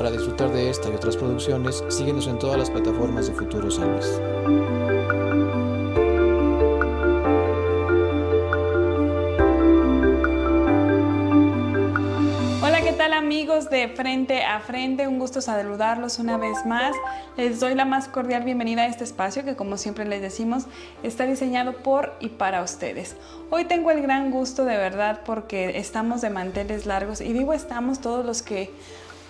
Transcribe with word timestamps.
Para 0.00 0.12
disfrutar 0.12 0.50
de 0.50 0.70
esta 0.70 0.88
y 0.88 0.94
otras 0.94 1.14
producciones, 1.14 1.84
síguenos 1.88 2.26
en 2.26 2.38
todas 2.38 2.58
las 2.58 2.70
plataformas 2.70 3.26
de 3.26 3.34
Futuro 3.34 3.70
San 3.70 3.92
Luis. 3.92 4.18
amigos 13.30 13.70
de 13.70 13.88
Frente 13.88 14.42
a 14.42 14.60
Frente? 14.60 15.06
Un 15.06 15.18
gusto 15.18 15.40
saludarlos 15.40 16.18
una 16.18 16.36
vez 16.36 16.66
más. 16.66 16.96
Les 17.36 17.60
doy 17.60 17.74
la 17.74 17.84
más 17.84 18.08
cordial 18.08 18.42
bienvenida 18.42 18.82
a 18.82 18.86
este 18.86 19.04
espacio 19.04 19.44
que 19.44 19.56
como 19.56 19.76
siempre 19.76 20.04
les 20.04 20.20
decimos 20.20 20.64
está 21.02 21.26
diseñado 21.26 21.74
por 21.78 22.12
y 22.18 22.30
para 22.30 22.62
ustedes. 22.62 23.16
Hoy 23.50 23.66
tengo 23.66 23.90
el 23.92 24.02
gran 24.02 24.30
gusto 24.30 24.64
de 24.64 24.76
verdad 24.76 25.20
porque 25.24 25.78
estamos 25.78 26.22
de 26.22 26.30
manteles 26.30 26.86
largos 26.86 27.20
y 27.20 27.32
digo 27.32 27.52
estamos 27.52 28.00
todos 28.00 28.26
los 28.26 28.42
que 28.42 28.72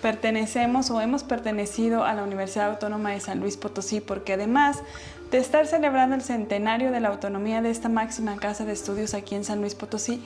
pertenecemos 0.01 0.89
o 0.91 0.99
hemos 0.99 1.23
pertenecido 1.23 2.03
a 2.03 2.13
la 2.13 2.23
Universidad 2.23 2.71
Autónoma 2.71 3.11
de 3.11 3.19
San 3.19 3.39
Luis 3.39 3.57
Potosí 3.57 4.01
porque 4.01 4.33
además 4.33 4.81
de 5.31 5.37
estar 5.37 5.65
celebrando 5.67 6.15
el 6.15 6.21
centenario 6.21 6.91
de 6.91 6.99
la 6.99 7.09
autonomía 7.09 7.61
de 7.61 7.69
esta 7.69 7.87
máxima 7.87 8.35
casa 8.35 8.65
de 8.65 8.73
estudios 8.73 9.13
aquí 9.13 9.35
en 9.35 9.45
San 9.45 9.61
Luis 9.61 9.75
Potosí, 9.75 10.21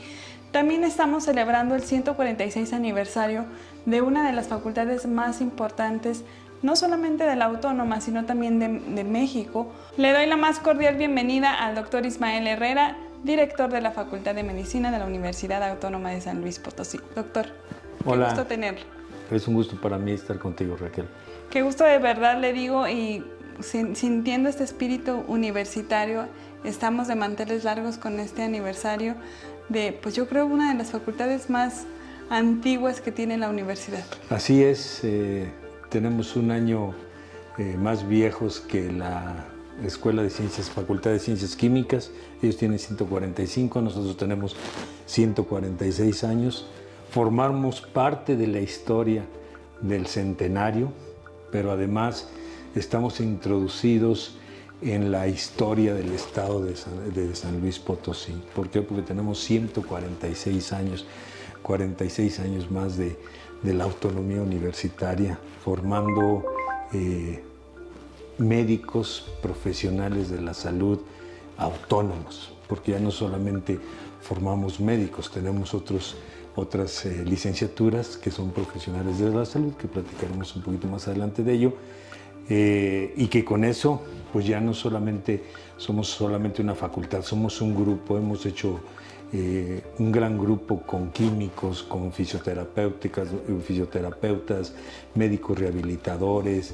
también 0.51 0.83
estamos 0.83 1.25
celebrando 1.25 1.75
el 1.75 1.83
146 1.83 2.73
aniversario 2.73 3.45
de 3.85 4.01
una 4.01 4.25
de 4.25 4.31
las 4.31 4.47
facultades 4.47 5.05
más 5.05 5.41
importantes, 5.41 6.23
no 6.61 6.75
solamente 6.75 7.25
de 7.25 7.35
la 7.35 7.45
Autónoma, 7.45 7.99
sino 7.99 8.25
también 8.25 8.59
de, 8.59 9.03
México. 9.03 9.71
Le 9.97 10.13
doy 10.13 10.25
la 10.25 10.37
más 10.37 10.59
cordial 10.59 10.95
bienvenida 10.95 11.53
al 11.53 11.75
doctor 11.75 12.05
Ismael 12.05 12.47
Herrera, 12.47 12.97
director 13.23 13.69
de 13.69 13.81
la 13.81 13.91
Facultad 13.91 14.33
de 14.33 14.43
Medicina 14.43 14.91
de 14.91 14.99
la 14.99 15.05
Universidad 15.05 15.61
Autónoma 15.61 16.11
de 16.11 16.21
San 16.21 16.39
Luis 16.41 16.57
Potosí. 16.57 16.99
Doctor, 17.15 17.47
Hola. 18.05 18.27
qué 18.27 18.31
gusto 18.31 18.47
tenerlo. 18.47 18.94
Es 19.31 19.47
un 19.47 19.55
gusto 19.55 19.79
para 19.79 19.97
mí 19.97 20.11
estar 20.11 20.37
contigo, 20.39 20.77
Raquel. 20.77 21.05
Qué 21.49 21.61
gusto 21.61 21.83
de 21.83 21.97
verdad 21.97 22.39
le 22.39 22.53
digo 22.53 22.87
y 22.87 23.23
sintiendo 23.61 24.49
este 24.49 24.63
espíritu 24.63 25.23
universitario, 25.27 26.27
estamos 26.63 27.07
de 27.07 27.15
manteles 27.15 27.63
largos 27.63 27.97
con 27.97 28.19
este 28.19 28.43
aniversario 28.43 29.15
de, 29.69 29.97
pues 30.01 30.15
yo 30.15 30.27
creo, 30.27 30.45
una 30.45 30.71
de 30.71 30.77
las 30.77 30.91
facultades 30.91 31.49
más 31.49 31.85
antiguas 32.29 33.01
que 33.01 33.11
tiene 33.11 33.37
la 33.37 33.49
universidad. 33.49 34.03
Así 34.29 34.63
es, 34.63 35.01
eh, 35.03 35.51
tenemos 35.89 36.35
un 36.35 36.51
año 36.51 36.93
eh, 37.57 37.75
más 37.77 38.07
viejos 38.07 38.59
que 38.59 38.91
la 38.91 39.45
Escuela 39.83 40.23
de 40.23 40.29
Ciencias, 40.29 40.69
Facultad 40.69 41.11
de 41.11 41.19
Ciencias 41.19 41.55
Químicas. 41.55 42.11
Ellos 42.41 42.57
tienen 42.57 42.79
145, 42.79 43.81
nosotros 43.81 44.17
tenemos 44.17 44.55
146 45.05 46.23
años. 46.23 46.67
Formamos 47.15 47.79
parte 47.79 48.35
de 48.35 48.45
la 48.45 48.59
historia 48.59 49.23
del 49.79 50.05
centenario, 50.05 50.91
pero 51.49 51.71
además 51.71 52.27
estamos 52.75 53.21
introducidos 53.21 54.35
en 54.81 55.13
la 55.13 55.25
historia 55.25 55.93
del 55.93 56.11
estado 56.11 56.61
de 56.61 56.75
San, 57.33 57.61
Luis 57.61 57.79
Potosí. 57.79 58.33
¿Por 58.53 58.69
qué? 58.69 58.81
Porque 58.81 59.01
tenemos 59.01 59.39
146 59.39 60.73
años, 60.73 61.05
46 61.61 62.41
años 62.41 62.69
más 62.69 62.97
de, 62.97 63.17
la 63.63 63.85
autonomía 63.85 64.41
universitaria, 64.41 65.39
formando 65.63 66.43
eh, 66.91 67.41
médicos 68.39 69.31
profesionales 69.41 70.29
de 70.29 70.41
la 70.41 70.53
salud 70.53 70.99
autónomos, 71.57 72.51
porque 72.67 72.91
ya 72.91 72.99
no 72.99 73.11
solamente 73.11 73.79
formamos 74.21 74.81
médicos, 74.81 75.31
tenemos 75.31 75.73
otros, 75.73 76.17
otras 76.55 77.05
eh, 77.05 77.23
licenciaturas 77.25 78.17
que 78.17 78.31
son 78.31 78.51
profesionales 78.51 79.19
de 79.19 79.29
la 79.29 79.45
salud, 79.45 79.73
que 79.73 79.87
platicaremos 79.87 80.55
un 80.55 80.61
poquito 80.61 80.87
más 80.87 81.07
adelante 81.07 81.43
de 81.43 81.53
ello, 81.53 81.73
eh, 82.49 83.13
y 83.17 83.27
que 83.27 83.43
con 83.43 83.63
eso 83.63 84.01
pues 84.31 84.45
ya 84.45 84.59
no 84.59 84.73
solamente 84.73 85.43
somos 85.77 86.07
solamente 86.07 86.61
una 86.61 86.75
facultad, 86.75 87.21
somos 87.21 87.61
un 87.61 87.75
grupo, 87.75 88.17
hemos 88.17 88.45
hecho 88.45 88.79
eh, 89.33 89.81
un 89.97 90.11
gran 90.11 90.37
grupo 90.37 90.81
con 90.81 91.11
químicos, 91.11 91.83
con 91.83 92.11
fisioterapéuticas, 92.11 93.29
fisioterapeutas, 93.65 94.73
médicos 95.15 95.57
rehabilitadores, 95.57 96.73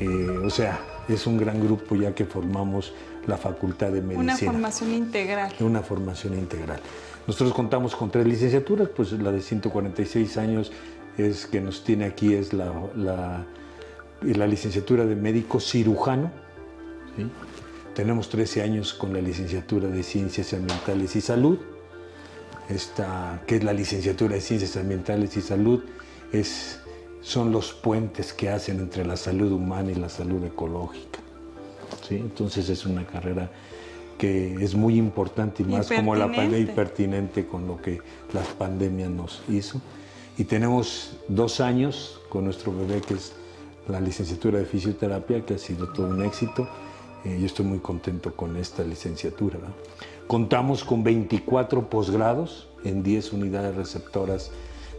eh, 0.00 0.06
o 0.44 0.50
sea, 0.50 0.80
es 1.08 1.26
un 1.26 1.36
gran 1.36 1.60
grupo 1.60 1.96
ya 1.96 2.14
que 2.14 2.24
formamos 2.24 2.92
la 3.26 3.36
Facultad 3.36 3.90
de 3.90 4.00
Medicina. 4.00 4.34
Una 4.34 4.36
formación 4.36 4.92
integral. 4.92 5.54
Una 5.60 5.82
formación 5.82 6.38
integral. 6.38 6.80
Nosotros 7.28 7.52
contamos 7.52 7.94
con 7.94 8.10
tres 8.10 8.26
licenciaturas, 8.26 8.88
pues 8.88 9.12
la 9.12 9.30
de 9.30 9.42
146 9.42 10.38
años 10.38 10.72
es 11.18 11.44
que 11.44 11.60
nos 11.60 11.84
tiene 11.84 12.06
aquí 12.06 12.32
es 12.32 12.54
la, 12.54 12.72
la, 12.96 14.46
licenciatura 14.46 15.04
de 15.04 15.14
médico 15.14 15.60
cirujano, 15.60 16.32
tenemos 17.94 18.30
13 18.30 18.62
años 18.62 18.94
con 18.94 19.12
la 19.12 19.20
licenciatura 19.20 19.88
de 19.88 20.02
Ciencias 20.02 20.54
Ambientales 20.54 21.16
y 21.16 21.20
Salud, 21.20 21.58
esta, 22.70 23.42
que 23.46 23.56
es 23.56 23.62
la 23.62 23.74
licenciatura 23.74 24.36
de 24.36 24.40
Ciencias 24.40 24.78
Ambientales 24.78 25.36
y 25.36 25.42
Salud, 25.42 25.82
es, 26.32 26.80
son 27.20 27.52
los 27.52 27.74
puentes 27.74 28.32
que 28.32 28.48
hacen 28.48 28.78
entre 28.78 29.04
la 29.04 29.18
salud 29.18 29.52
humana 29.52 29.90
y 29.90 29.96
la 29.96 30.08
salud 30.08 30.42
ecológica. 30.44 31.20
¿sí? 32.08 32.16
Entonces 32.16 32.70
es 32.70 32.86
una 32.86 33.06
carrera 33.06 33.50
que 34.18 34.62
es 34.62 34.74
muy 34.74 34.98
importante 34.98 35.62
y 35.62 35.66
más 35.66 35.88
como 35.88 36.14
la 36.14 36.26
pandemia 36.26 36.58
y 36.58 36.66
pertinente 36.66 37.46
con 37.46 37.66
lo 37.66 37.80
que 37.80 38.00
la 38.34 38.42
pandemia 38.42 39.08
nos 39.08 39.42
hizo. 39.48 39.80
Y 40.36 40.44
tenemos 40.44 41.16
dos 41.28 41.60
años 41.60 42.20
con 42.28 42.44
nuestro 42.44 42.72
bebé 42.76 43.00
que 43.00 43.14
es 43.14 43.32
la 43.88 44.00
licenciatura 44.00 44.58
de 44.58 44.66
fisioterapia, 44.66 45.46
que 45.46 45.54
ha 45.54 45.58
sido 45.58 45.88
todo 45.92 46.08
un 46.08 46.24
éxito 46.24 46.68
eh, 47.24 47.36
yo 47.40 47.46
estoy 47.46 47.66
muy 47.66 47.78
contento 47.80 48.34
con 48.34 48.56
esta 48.56 48.82
licenciatura. 48.84 49.58
Contamos 50.26 50.84
con 50.84 51.02
24 51.02 51.88
posgrados 51.88 52.68
en 52.84 53.02
10 53.02 53.32
unidades 53.32 53.74
receptoras 53.74 54.50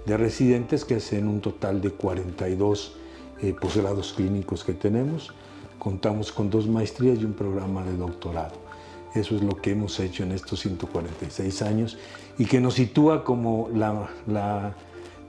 de 0.05 0.17
residentes 0.17 0.85
que 0.85 0.95
hacen 0.95 1.27
un 1.27 1.39
total 1.39 1.81
de 1.81 1.91
42 1.91 2.95
eh, 3.41 3.55
posgrados 3.59 4.13
clínicos 4.13 4.63
que 4.63 4.73
tenemos. 4.73 5.33
Contamos 5.77 6.31
con 6.31 6.49
dos 6.49 6.67
maestrías 6.67 7.19
y 7.19 7.25
un 7.25 7.33
programa 7.33 7.85
de 7.85 7.95
doctorado. 7.95 8.68
Eso 9.15 9.35
es 9.35 9.41
lo 9.41 9.55
que 9.57 9.71
hemos 9.71 9.99
hecho 9.99 10.23
en 10.23 10.31
estos 10.31 10.59
146 10.59 11.61
años 11.61 11.97
y 12.37 12.45
que 12.45 12.59
nos 12.61 12.75
sitúa 12.75 13.23
como 13.23 13.69
la, 13.73 14.75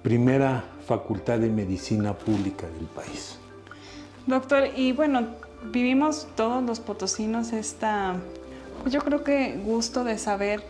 primera 0.03 0.65
facultad 0.87 1.39
de 1.39 1.51
medicina 1.51 2.17
pública 2.17 2.67
del 2.67 2.87
país. 2.87 3.37
Doctor, 4.27 4.69
y 4.75 4.93
bueno, 4.93 5.27
vivimos 5.71 6.27
todos 6.37 6.63
los 6.65 6.81
potosinos 6.81 7.53
esta, 7.53 8.17
pues 8.81 8.95
yo 8.95 9.01
creo 9.03 9.23
que 9.23 9.61
gusto 9.63 10.05
de 10.05 10.17
saber 10.17 10.62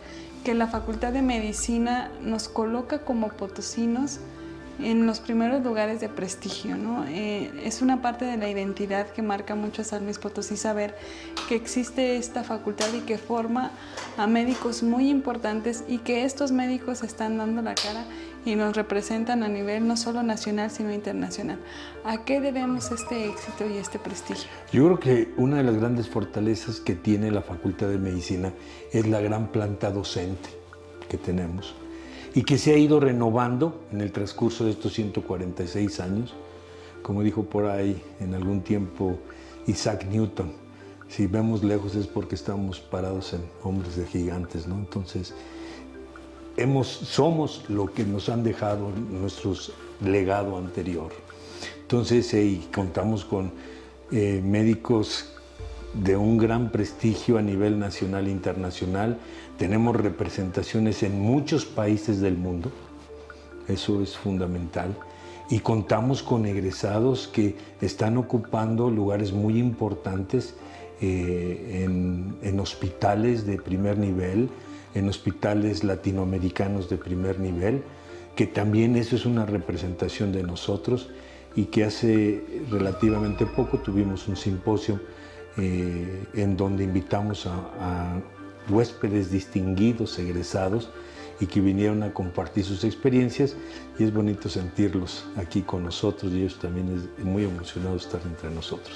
que 0.44 0.54
la 0.54 0.66
Facultad 0.66 1.12
de 1.12 1.22
Medicina 1.22 2.10
nos 2.22 2.48
coloca 2.48 3.04
como 3.04 3.28
potosinos 3.28 4.19
en 4.82 5.06
los 5.06 5.20
primeros 5.20 5.62
lugares 5.62 6.00
de 6.00 6.08
prestigio. 6.08 6.76
¿no? 6.76 7.04
Eh, 7.06 7.50
es 7.64 7.82
una 7.82 8.02
parte 8.02 8.24
de 8.24 8.36
la 8.36 8.48
identidad 8.48 9.08
que 9.10 9.22
marca 9.22 9.54
mucho 9.54 9.82
a 9.82 9.84
San 9.84 10.04
Luis 10.04 10.18
Potosí 10.18 10.56
saber 10.56 10.96
que 11.48 11.54
existe 11.54 12.16
esta 12.16 12.44
facultad 12.44 12.92
y 12.94 13.00
que 13.00 13.18
forma 13.18 13.70
a 14.16 14.26
médicos 14.26 14.82
muy 14.82 15.08
importantes 15.08 15.84
y 15.88 15.98
que 15.98 16.24
estos 16.24 16.52
médicos 16.52 17.02
están 17.02 17.38
dando 17.38 17.62
la 17.62 17.74
cara 17.74 18.04
y 18.44 18.56
nos 18.56 18.74
representan 18.74 19.42
a 19.42 19.48
nivel 19.48 19.86
no 19.86 19.96
solo 19.96 20.22
nacional, 20.22 20.70
sino 20.70 20.92
internacional. 20.92 21.58
¿A 22.04 22.24
qué 22.24 22.41
debemos 22.41 22.91
este 22.91 23.28
éxito 23.28 23.66
y 23.68 23.76
este 23.76 23.98
prestigio? 23.98 24.48
Yo 24.72 24.86
creo 24.86 25.00
que 25.00 25.34
una 25.36 25.58
de 25.58 25.64
las 25.64 25.76
grandes 25.76 26.08
fortalezas 26.08 26.80
que 26.80 26.94
tiene 26.94 27.30
la 27.30 27.42
Facultad 27.42 27.88
de 27.88 27.98
Medicina 27.98 28.52
es 28.92 29.06
la 29.06 29.20
gran 29.20 29.52
planta 29.52 29.91
docente 29.91 30.48
que 31.08 31.18
tenemos 31.18 31.74
y 32.34 32.42
que 32.42 32.58
se 32.58 32.74
ha 32.74 32.78
ido 32.78 33.00
renovando 33.00 33.82
en 33.92 34.00
el 34.00 34.12
transcurso 34.12 34.64
de 34.64 34.70
estos 34.70 34.92
146 34.94 36.00
años. 36.00 36.34
Como 37.02 37.22
dijo 37.22 37.44
por 37.44 37.66
ahí 37.66 38.00
en 38.21 38.34
algún 38.34 38.60
tiempo 38.60 39.18
Isaac 39.66 40.06
Newton, 40.10 40.53
si 41.09 41.27
vemos 41.27 41.65
lejos 41.65 41.97
es 41.97 42.06
porque 42.06 42.36
estamos 42.36 42.78
parados 42.78 43.32
en 43.32 43.41
hombres 43.65 43.97
de 43.97 44.06
gigantes, 44.06 44.68
¿no? 44.68 44.77
Entonces, 44.77 45.34
hemos, 46.56 46.86
somos 46.86 47.65
lo 47.68 47.86
que 47.86 48.04
nos 48.04 48.28
han 48.28 48.44
dejado 48.44 48.91
nuestros 48.91 49.72
legado 50.04 50.56
anterior. 50.56 51.10
Entonces, 51.82 52.32
contamos 52.72 53.24
con 53.24 53.50
eh, 54.12 54.41
médicos 54.44 55.32
de 55.95 56.16
un 56.16 56.39
gran 56.39 56.71
prestigio 56.71 57.39
a 57.39 57.42
nivel 57.42 57.78
nacional 57.78 58.27
e 58.27 58.31
internacional. 58.31 59.19
Tenemos 59.59 59.97
representaciones 59.97 61.03
en 61.03 61.21
muchos 61.21 61.65
países 61.65 62.21
del 62.21 62.37
mundo. 62.37 62.71
Eso 63.69 64.03
es 64.03 64.16
fundamental. 64.16 64.97
Y 65.51 65.60
contamos 65.60 66.22
con 66.22 66.47
egresados 66.47 67.28
que 67.28 67.57
están 67.81 68.16
ocupando 68.16 68.91
lugares 68.91 69.33
muy 69.33 69.59
importantes 69.59 70.54
eh, 71.01 71.84
en 72.42 72.60
hospitales 72.60 73.47
de 73.47 73.57
primer 73.57 73.98
nivel, 73.98 74.48
en 74.95 75.09
hospitales 75.09 75.83
latinoamericanos 75.83 76.89
de 76.89 76.98
primer 76.98 77.41
nivel, 77.41 77.83
que 78.37 78.47
también 78.47 78.97
eso 78.97 79.16
es 79.16 79.27
una 79.27 79.45
representación 79.45 80.33
de 80.33 80.42
nosotros 80.45 81.10
y 81.57 81.65
que 81.65 81.84
hace 81.84 82.45
relativamente 82.71 83.45
poco 83.47 83.78
tuvimos 83.78 84.28
un 84.28 84.37
simposio 84.37 85.01
eh, 85.60 86.27
en 86.34 86.57
donde 86.57 86.84
invitamos 86.84 87.47
a, 87.47 87.54
a 87.80 88.21
huéspedes 88.71 89.30
distinguidos, 89.30 90.18
egresados, 90.18 90.91
y 91.41 91.47
que 91.47 91.60
vinieron 91.60 92.03
a 92.03 92.12
compartir 92.12 92.65
sus 92.65 92.84
experiencias 92.84 93.57
y 93.98 94.04
es 94.04 94.12
bonito 94.12 94.48
sentirlos 94.48 95.27
aquí 95.36 95.62
con 95.62 95.84
nosotros 95.84 96.33
y 96.33 96.41
ellos 96.41 96.59
también 96.59 97.10
es 97.18 97.24
muy 97.24 97.45
emocionados 97.45 98.04
estar 98.04 98.21
entre 98.24 98.51
nosotros. 98.51 98.95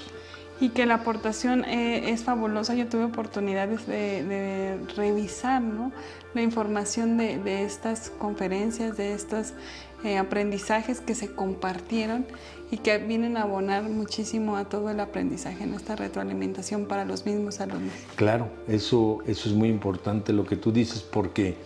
Y 0.61 0.69
que 0.69 0.87
la 0.87 0.95
aportación 0.95 1.65
eh, 1.65 2.11
es 2.11 2.23
fabulosa. 2.23 2.75
Yo 2.75 2.87
tuve 2.87 3.05
oportunidades 3.05 3.87
de, 3.89 4.79
revisar 4.95 5.61
¿no? 5.61 5.91
la 6.33 6.43
información 6.43 7.17
de, 7.17 7.39
de, 7.39 7.65
estas 7.65 8.11
conferencias, 8.11 8.97
de 8.97 9.15
estos 9.15 9.55
eh, 10.05 10.19
aprendizajes 10.19 11.01
que 11.01 11.15
se 11.15 11.33
compartieron 11.35 12.27
y 12.71 12.79
que 12.79 12.99
vienen 12.99 13.37
a 13.37 13.43
abonar 13.43 13.85
muchísimo 13.85 14.57
a 14.57 14.67
todo 14.67 14.91
el 14.91 15.01
aprendizaje 15.01 15.65
en 15.65 15.75
esta 15.75 15.97
retroalimentación 15.97 16.87
para 16.87 17.05
los 17.05 17.25
mismos 17.25 17.61
alumnos. 17.61 17.95
Claro, 18.17 18.49
eso, 18.69 19.19
eso 19.27 19.49
es 19.49 19.55
muy 19.55 19.69
importante 19.69 20.33
lo 20.33 20.45
que 20.45 20.57
tú 20.57 20.73
dices 20.73 21.01
porque 21.01 21.57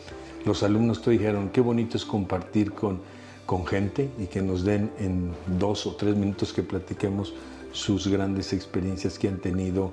los 0.44 0.62
alumnos 0.62 1.02
te 1.02 1.10
dijeron, 1.10 1.50
qué 1.50 1.60
bonito 1.60 1.96
es 1.96 2.04
compartir 2.04 2.72
con, 2.72 3.00
con 3.44 3.66
gente 3.66 4.08
y 4.18 4.26
que 4.26 4.40
nos 4.40 4.64
den 4.64 4.90
en 4.98 5.32
dos 5.58 5.86
o 5.86 5.96
tres 5.96 6.14
minutos 6.14 6.52
que 6.52 6.62
platiquemos 6.62 7.34
sus 7.72 8.06
grandes 8.06 8.52
experiencias 8.52 9.18
que 9.18 9.28
han 9.28 9.38
tenido 9.38 9.92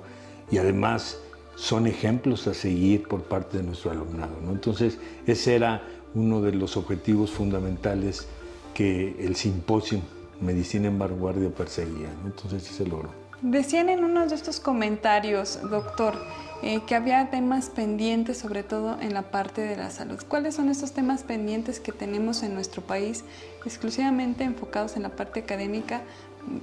y 0.50 0.58
además 0.58 1.18
son 1.56 1.86
ejemplos 1.86 2.46
a 2.46 2.54
seguir 2.54 3.08
por 3.08 3.22
parte 3.22 3.56
de 3.56 3.64
nuestro 3.64 3.90
alumnado. 3.90 4.36
¿no? 4.44 4.52
Entonces, 4.52 4.98
ese 5.26 5.56
era 5.56 5.82
uno 6.14 6.40
de 6.42 6.52
los 6.52 6.76
objetivos 6.76 7.30
fundamentales 7.30 8.28
que 8.76 9.16
el 9.18 9.36
simposio 9.36 10.02
Medicina 10.38 10.88
en 10.88 10.98
Vanguardia 10.98 11.48
perseguía. 11.48 12.10
¿no? 12.22 12.26
Entonces, 12.26 12.62
sí 12.62 12.74
se 12.74 12.86
logró. 12.86 13.08
Decían 13.40 13.88
en 13.88 14.04
uno 14.04 14.26
de 14.26 14.34
estos 14.34 14.60
comentarios, 14.60 15.58
doctor, 15.70 16.14
eh, 16.62 16.80
que 16.86 16.94
había 16.94 17.30
temas 17.30 17.70
pendientes, 17.70 18.36
sobre 18.36 18.62
todo 18.62 19.00
en 19.00 19.14
la 19.14 19.30
parte 19.30 19.62
de 19.62 19.76
la 19.76 19.90
salud. 19.90 20.18
¿Cuáles 20.28 20.56
son 20.56 20.68
estos 20.68 20.92
temas 20.92 21.22
pendientes 21.22 21.80
que 21.80 21.92
tenemos 21.92 22.42
en 22.42 22.52
nuestro 22.52 22.82
país, 22.82 23.24
exclusivamente 23.64 24.44
enfocados 24.44 24.96
en 24.96 25.04
la 25.04 25.10
parte 25.10 25.40
académica 25.40 26.02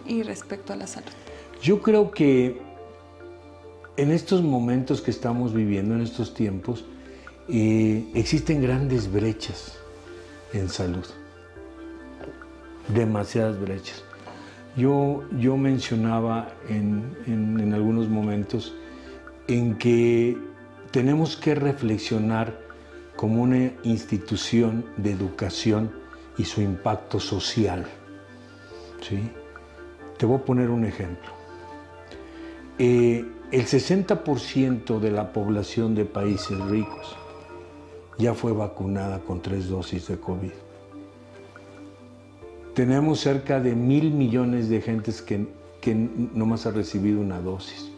y 0.06 0.22
respecto 0.22 0.72
a 0.72 0.76
la 0.76 0.86
salud? 0.86 1.12
Yo 1.64 1.82
creo 1.82 2.12
que 2.12 2.62
en 3.98 4.12
estos 4.12 4.44
momentos 4.44 5.02
que 5.02 5.10
estamos 5.10 5.52
viviendo, 5.52 5.96
en 5.96 6.02
estos 6.02 6.36
tiempos, 6.36 6.86
eh, 7.50 8.08
existen 8.14 8.62
grandes 8.62 9.12
brechas 9.12 9.74
en 10.54 10.70
salud, 10.70 11.06
demasiadas 12.90 13.60
brechas. 13.60 14.04
Yo, 14.76 15.24
yo 15.38 15.56
mencionaba 15.56 16.50
en, 16.68 17.16
en 17.28 17.74
algunos 17.74 18.10
momentos 18.10 18.74
en 19.48 19.78
que 19.78 20.38
tenemos 20.92 21.36
que 21.36 21.54
reflexionar 21.54 22.60
como 23.16 23.42
una 23.44 23.72
institución 23.84 24.86
de 24.98 25.12
educación 25.12 25.92
y 26.38 26.46
su 26.46 26.62
impacto 26.62 27.20
social. 27.20 27.86
¿sí? 29.02 29.30
Te 30.18 30.26
voy 30.26 30.38
a 30.38 30.46
poner 30.46 30.70
un 30.70 30.86
ejemplo. 30.86 31.32
Eh, 32.80 33.26
el 33.52 33.66
60% 33.66 35.00
de 35.00 35.12
la 35.12 35.32
población 35.32 35.94
de 35.94 36.06
países 36.06 36.60
ricos 36.66 37.16
ya 38.18 38.34
fue 38.34 38.52
vacunada 38.52 39.20
con 39.20 39.42
tres 39.42 39.70
dosis 39.70 40.08
de 40.08 40.20
COVID. 40.20 40.52
Tenemos 42.74 43.20
cerca 43.20 43.60
de 43.60 43.76
mil 43.76 44.12
millones 44.12 44.68
de 44.68 44.82
gentes 44.82 45.22
que, 45.22 45.46
que 45.80 45.94
nomás 45.94 46.66
ha 46.66 46.72
recibido 46.72 47.22
una 47.22 47.40
dosis 47.40 47.92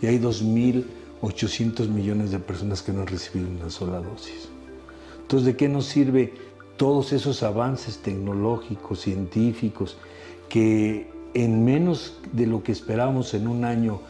y 0.00 0.06
hay 0.06 0.20
2.800 0.20 1.88
millones 1.88 2.30
de 2.30 2.38
personas 2.38 2.82
que 2.82 2.92
no 2.92 3.00
han 3.00 3.08
recibido 3.08 3.50
una 3.50 3.68
sola 3.68 3.98
dosis. 3.98 4.48
Entonces, 5.22 5.46
¿de 5.46 5.56
qué 5.56 5.68
nos 5.68 5.86
sirve 5.86 6.34
todos 6.76 7.12
esos 7.12 7.42
avances 7.42 7.98
tecnológicos, 7.98 9.00
científicos, 9.00 9.96
que 10.48 11.10
en 11.34 11.64
menos 11.64 12.20
de 12.32 12.46
lo 12.46 12.62
que 12.62 12.70
esperábamos 12.70 13.34
en 13.34 13.48
un 13.48 13.64
año, 13.64 14.00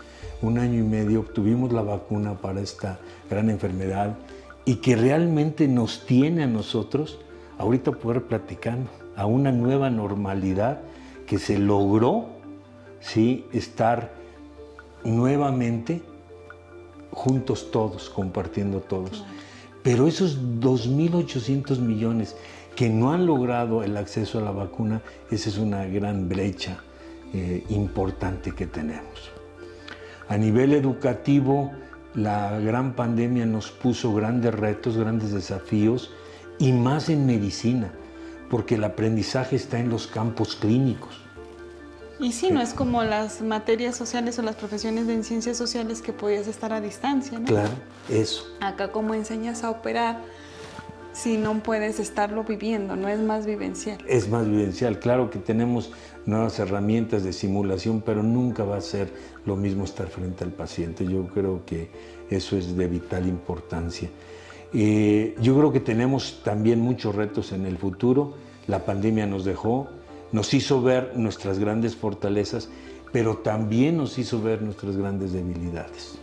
un 0.43 0.59
año 0.59 0.81
y 0.81 0.87
medio, 0.87 1.21
obtuvimos 1.21 1.73
la 1.73 1.81
vacuna 1.81 2.35
para 2.35 2.61
esta 2.61 3.01
gran 3.31 3.49
enfermedad 3.49 4.19
y 4.67 4.77
que 4.77 4.95
realmente 4.95 5.69
nos 5.69 6.05
tiene 6.05 6.43
a 6.43 6.47
nosotros 6.47 7.19
ahorita 7.57 7.93
poder 7.93 8.25
platicando 8.25 9.06
a 9.17 9.27
una 9.27 9.51
nueva 9.51 9.91
normalidad 9.91 10.81
que 11.27 11.39
se 11.39 11.59
logró 11.59 12.29
¿sí? 13.01 13.47
estar 13.53 14.13
nuevamente 15.05 16.03
juntos 17.11 17.71
todos, 17.71 18.11
compartiendo 18.11 18.81
todos. 18.81 19.25
Pero 19.83 20.07
esos 20.07 20.39
2.800 20.61 21.79
millones 21.79 22.37
que 22.75 22.91
no 22.91 23.13
han 23.13 23.27
logrado 23.27 23.83
el 23.83 23.97
acceso 23.97 24.39
a 24.39 24.43
la 24.43 24.51
vacuna, 24.51 25.01
esa 25.31 25.49
es 25.49 25.59
una 25.59 25.87
gran 25.87 26.29
brecha 26.29 26.79
eh, 27.33 27.65
importante 27.71 28.53
que 28.53 28.67
tenemos. 28.67 29.33
A 30.29 30.37
nivel 30.37 30.73
educativo, 30.73 31.71
la 32.15 32.59
gran 32.61 32.95
pandemia 32.95 33.47
nos 33.47 33.71
puso 33.71 34.12
grandes 34.12 34.55
retos, 34.55 34.97
grandes 34.97 35.33
desafíos, 35.33 36.11
y 36.59 36.73
más 36.73 37.09
en 37.09 37.27
medicina, 37.27 37.93
porque 38.51 38.77
el 38.77 38.85
aprendizaje 38.85 39.57
está 39.57 39.79
en 39.79 39.89
los 39.89 40.07
campos 40.07 40.57
clínicos. 40.57 41.23
Y 42.19 42.33
sí, 42.33 42.51
no 42.51 42.63
es 42.63 42.73
como 42.73 43.03
las 43.05 43.43
materias 43.43 43.95
sociales 43.95 44.39
o 44.39 44.43
las 44.43 44.57
profesiones 44.57 45.07
de 45.07 45.23
ciencias 45.23 45.59
sociales 45.59 46.01
que 46.01 46.13
podías 46.13 46.47
estar 46.47 46.73
a 46.73 46.81
distancia, 46.81 47.39
¿no? 47.39 47.45
Claro, 47.45 47.73
eso. 48.09 48.47
Acá 48.61 48.91
como 48.91 49.13
enseñas 49.13 49.65
a 49.65 49.71
operar, 49.71 50.23
si 51.13 51.37
no 51.37 51.63
puedes 51.63 52.01
estarlo 52.01 52.45
viviendo, 52.45 52.97
no 52.97 53.09
es 53.09 53.21
más 53.21 53.45
vivencial. 53.45 53.99
Es 54.07 54.29
más 54.29 54.49
vivencial, 54.49 54.99
claro 54.99 55.31
que 55.31 55.39
tenemos 55.39 55.93
nuevas 56.25 56.59
herramientas 56.59 57.23
de 57.23 57.33
simulación, 57.33 58.01
pero 58.01 58.23
nunca 58.23 58.65
va 58.65 58.79
a 58.79 58.81
ser 58.81 59.13
lo 59.45 59.57
mismo 59.57 59.85
estar 59.85 60.09
frente 60.09 60.45
al 60.45 60.53
paciente. 60.53 61.07
Yo 61.07 61.27
creo 61.29 61.65
que 61.67 61.91
eso 62.31 62.57
es 62.57 62.77
de 62.77 62.87
vital 62.87 63.27
importancia. 63.27 64.09
Eh, 64.73 65.35
yo 65.41 65.57
creo 65.57 65.73
que 65.73 65.81
tenemos 65.81 66.41
también 66.43 66.81
muchos 66.81 67.15
retos 67.15 67.53
en 67.53 67.67
el 67.67 67.79
futuro. 67.79 68.35
La 68.67 68.85
pandemia 68.85 69.27
nos 69.27 69.45
dejó, 69.45 69.89
nos 70.33 70.53
hizo 70.55 70.83
ver 70.83 71.13
nuestras 71.17 71.59
grandes 71.59 71.95
fortalezas, 71.95 72.69
pero 73.13 73.38
también 73.38 73.97
nos 73.97 74.19
hizo 74.19 74.43
ver 74.43 74.62
nuestras 74.62 74.97
grandes 74.97 75.33
debilidades. 75.33 76.19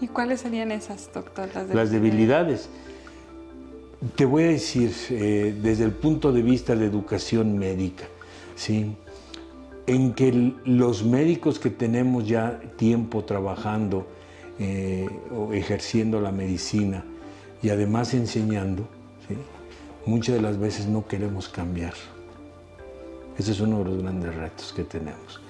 ¿Y 0.00 0.08
cuáles 0.08 0.40
serían 0.40 0.72
esas, 0.72 1.10
doctor? 1.12 1.48
Las 1.74 1.90
debilidades. 1.90 2.68
Te 4.16 4.24
voy 4.24 4.44
a 4.44 4.48
decir, 4.48 4.92
eh, 5.10 5.54
desde 5.62 5.84
el 5.84 5.92
punto 5.92 6.32
de 6.32 6.42
vista 6.42 6.74
de 6.74 6.86
educación 6.86 7.58
médica, 7.58 8.04
¿sí? 8.56 8.96
en 9.86 10.14
que 10.14 10.54
los 10.64 11.04
médicos 11.04 11.58
que 11.58 11.68
tenemos 11.68 12.26
ya 12.26 12.60
tiempo 12.76 13.24
trabajando 13.24 14.06
eh, 14.58 15.08
o 15.34 15.52
ejerciendo 15.52 16.20
la 16.20 16.32
medicina 16.32 17.04
y 17.62 17.70
además 17.70 18.14
enseñando, 18.14 18.86
muchas 20.06 20.36
de 20.36 20.40
las 20.40 20.58
veces 20.58 20.86
no 20.86 21.06
queremos 21.06 21.48
cambiar. 21.48 21.94
Ese 23.38 23.52
es 23.52 23.60
uno 23.60 23.78
de 23.78 23.84
los 23.84 24.02
grandes 24.02 24.34
retos 24.34 24.72
que 24.72 24.84
tenemos. 24.84 25.40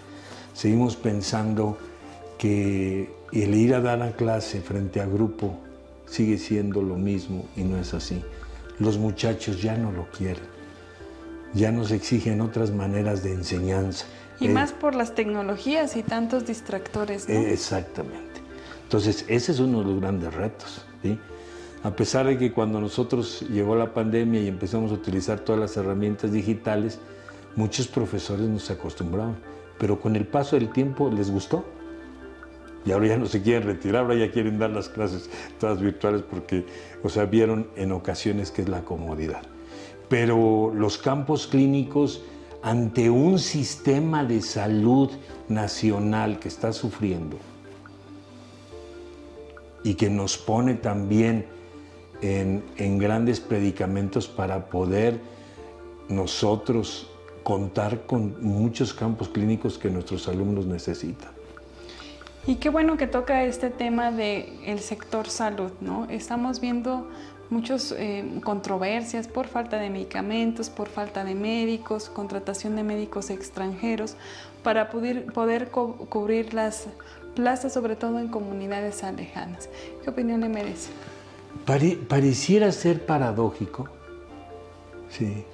Seguimos 0.55 0.97
pensando 0.97 1.79
que 2.39 3.11
el 3.33 3.55
ir 3.55 3.75
a 3.75 3.81
dar 3.81 3.99
la 3.99 4.13
clase 4.13 4.61
frente 4.61 5.01
a 5.01 5.07
grupo 5.07 5.59
sigue 6.07 6.39
siendo 6.39 6.83
lo 6.83 6.97
mismo 6.97 7.47
y 7.57 7.63
no 7.63 7.79
es 7.79 7.95
así. 7.95 8.23
Los 8.79 8.99
muchachos 8.99 9.63
ya 9.63 9.77
no 9.77 9.93
lo 9.93 10.11
quieren, 10.11 10.45
ya 11.55 11.71
nos 11.71 11.91
exigen 11.91 12.41
otras 12.41 12.71
maneras 12.71 13.23
de 13.23 13.33
enseñanza. 13.33 14.07
Y 14.41 14.47
eh, 14.47 14.51
más 14.51 14.73
por 14.73 14.95
las 14.95 15.15
tecnologías 15.15 15.97
y 15.97 16.03
tantos 16.03 16.47
distractores. 16.47 17.29
¿no? 17.29 17.39
exactamente. 17.39 18.41
Entonces, 18.85 19.25
ese 19.29 19.53
es 19.53 19.61
uno 19.61 19.81
de 19.81 19.85
los 19.85 20.01
grandes 20.01 20.35
retos. 20.35 20.85
A 21.83 21.97
pesar 21.97 22.27
de 22.27 22.37
que 22.37 22.53
cuando 22.53 22.79
nosotros 22.79 23.41
llegó 23.49 23.75
la 23.75 23.95
pandemia 23.95 24.41
y 24.41 24.49
empezamos 24.49 24.91
a 24.91 24.95
utilizar 24.95 25.41
todas 25.41 25.59
las 25.59 25.77
herramientas 25.79 26.31
digitales, 26.31 26.99
muchos 27.57 27.89
profesores 27.89 28.47
no 28.49 28.59
se 28.59 28.75
acostumbraban, 28.75 29.37
pero 29.79 29.99
con 29.99 30.15
el 30.15 30.27
paso 30.27 30.57
del 30.57 30.71
tiempo 30.71 31.11
les 31.11 31.31
gustó. 31.31 31.65
Y 32.85 32.93
ahora 32.93 33.09
ya 33.09 33.19
no 33.19 33.27
se 33.27 33.41
quieren 33.43 33.67
retirar, 33.67 34.03
ahora 34.03 34.15
ya 34.15 34.31
quieren 34.31 34.59
dar 34.59 34.71
las 34.71 34.91
clases 34.91 35.31
todas 35.59 35.81
virtuales 35.81 36.23
porque, 36.23 36.67
o 37.03 37.09
sea, 37.09 37.25
vieron 37.25 37.69
en 37.77 37.93
ocasiones 37.93 38.51
que 38.51 38.63
es 38.63 38.69
la 38.69 38.83
comodidad. 38.83 39.43
Pero 40.11 40.73
los 40.75 40.99
campos 40.99 41.47
clínicos, 41.47 42.23
ante 42.63 43.09
un 43.09 43.39
sistema 43.39 44.25
de 44.25 44.43
salud 44.43 45.11
nacional 45.49 46.39
que 46.39 46.49
está 46.49 46.75
sufriendo 46.75 47.39
y 49.83 49.95
que 49.95 50.11
nos 50.11 50.37
pone 50.37 50.75
también 50.75 51.47
en, 52.23 52.65
en 52.77 52.99
grandes 52.99 53.41
predicamentos 53.41 54.29
para 54.29 54.67
poder 54.67 55.21
nosotros 56.09 57.09
contar 57.43 58.07
con 58.07 58.37
muchos 58.43 58.93
campos 58.93 59.29
clínicos 59.29 59.79
que 59.79 59.91
nuestros 59.91 60.29
alumnos 60.29 60.67
necesitan. 60.67 61.31
Y 62.47 62.57
qué 62.57 62.71
bueno 62.71 62.97
que 62.97 63.07
toca 63.07 63.45
este 63.45 63.71
tema 63.71 64.11
del 64.11 64.47
el 64.65 64.81
sector 64.81 65.29
salud, 65.29 65.73
¿no? 65.81 66.07
Estamos 66.09 66.61
viendo 66.61 67.07
muchas 67.51 67.93
eh, 67.97 68.25
controversias 68.43 69.29
por 69.29 69.47
falta 69.47 69.79
de 69.79 69.91
medicamentos, 69.91 70.71
por 70.71 70.89
falta 70.89 71.25
de 71.25 71.35
médicos, 71.35 72.09
contratación 72.09 72.77
de 72.77 72.83
médicos 72.83 73.29
extranjeros, 73.29 74.17
para 74.63 74.89
poder, 74.91 75.27
poder 75.27 75.71
cubrir 75.71 76.55
las 76.55 76.87
plazas, 77.35 77.73
sobre 77.73 77.97
todo 77.97 78.19
en 78.19 78.29
comunidades 78.29 79.05
alejanas. 79.05 79.69
¿Qué 80.03 80.11
opinión 80.11 80.41
le 80.41 80.49
merece? 80.49 80.91
Pareciera 82.09 82.73
ser 82.73 83.07
paradójico 83.07 83.89
sí, 85.11 85.45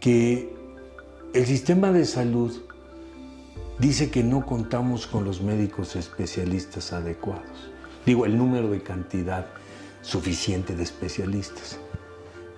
que 0.00 0.54
el 1.32 1.46
sistema 1.46 1.92
de 1.92 2.04
salud 2.04 2.52
dice 3.78 4.10
que 4.10 4.22
no 4.22 4.44
contamos 4.44 5.06
con 5.06 5.24
los 5.24 5.40
médicos 5.40 5.96
especialistas 5.96 6.92
adecuados. 6.92 7.70
Digo, 8.04 8.26
el 8.26 8.36
número 8.36 8.70
de 8.70 8.82
cantidad 8.82 9.46
suficiente 10.02 10.74
de 10.74 10.82
especialistas. 10.82 11.78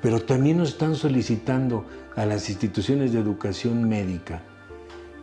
Pero 0.01 0.21
también 0.23 0.59
nos 0.59 0.71
están 0.71 0.97
solicitando 0.97 1.85
a 2.17 2.27
las 2.27 2.49
instituciones 2.49 3.13
de 3.13 3.21
educación 3.21 3.89
médica 3.89 4.43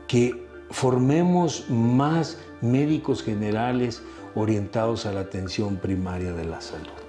que 0.07 0.47
formemos 0.69 1.69
más 1.69 2.37
médicos 2.61 3.23
generales 3.23 4.01
orientados 4.35 5.05
a 5.05 5.11
la 5.11 5.21
atención 5.21 5.77
primaria 5.77 6.33
de 6.33 6.45
la 6.45 6.61
salud. 6.61 7.08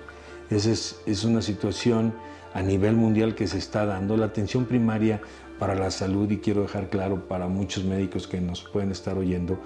Esa 0.51 0.71
es, 0.71 1.01
es 1.07 1.25
una 1.25 1.43
situación 1.43 2.13
a 2.55 2.63
nivel 2.63 2.97
mundial 2.97 3.35
que 3.35 3.47
se 3.47 3.59
está 3.59 3.87
dando. 3.87 4.17
La 4.17 4.27
atención 4.27 4.65
primaria 4.65 5.21
para 5.59 5.75
la 5.75 5.91
salud, 5.91 6.31
y 6.31 6.39
quiero 6.39 6.63
dejar 6.63 6.89
claro 6.89 7.29
para 7.29 7.47
muchos 7.47 7.85
médicos 7.85 8.27
que 8.27 8.41
nos 8.41 8.63
pueden 8.63 8.91
estar 8.91 9.17
oyendo, 9.19 9.59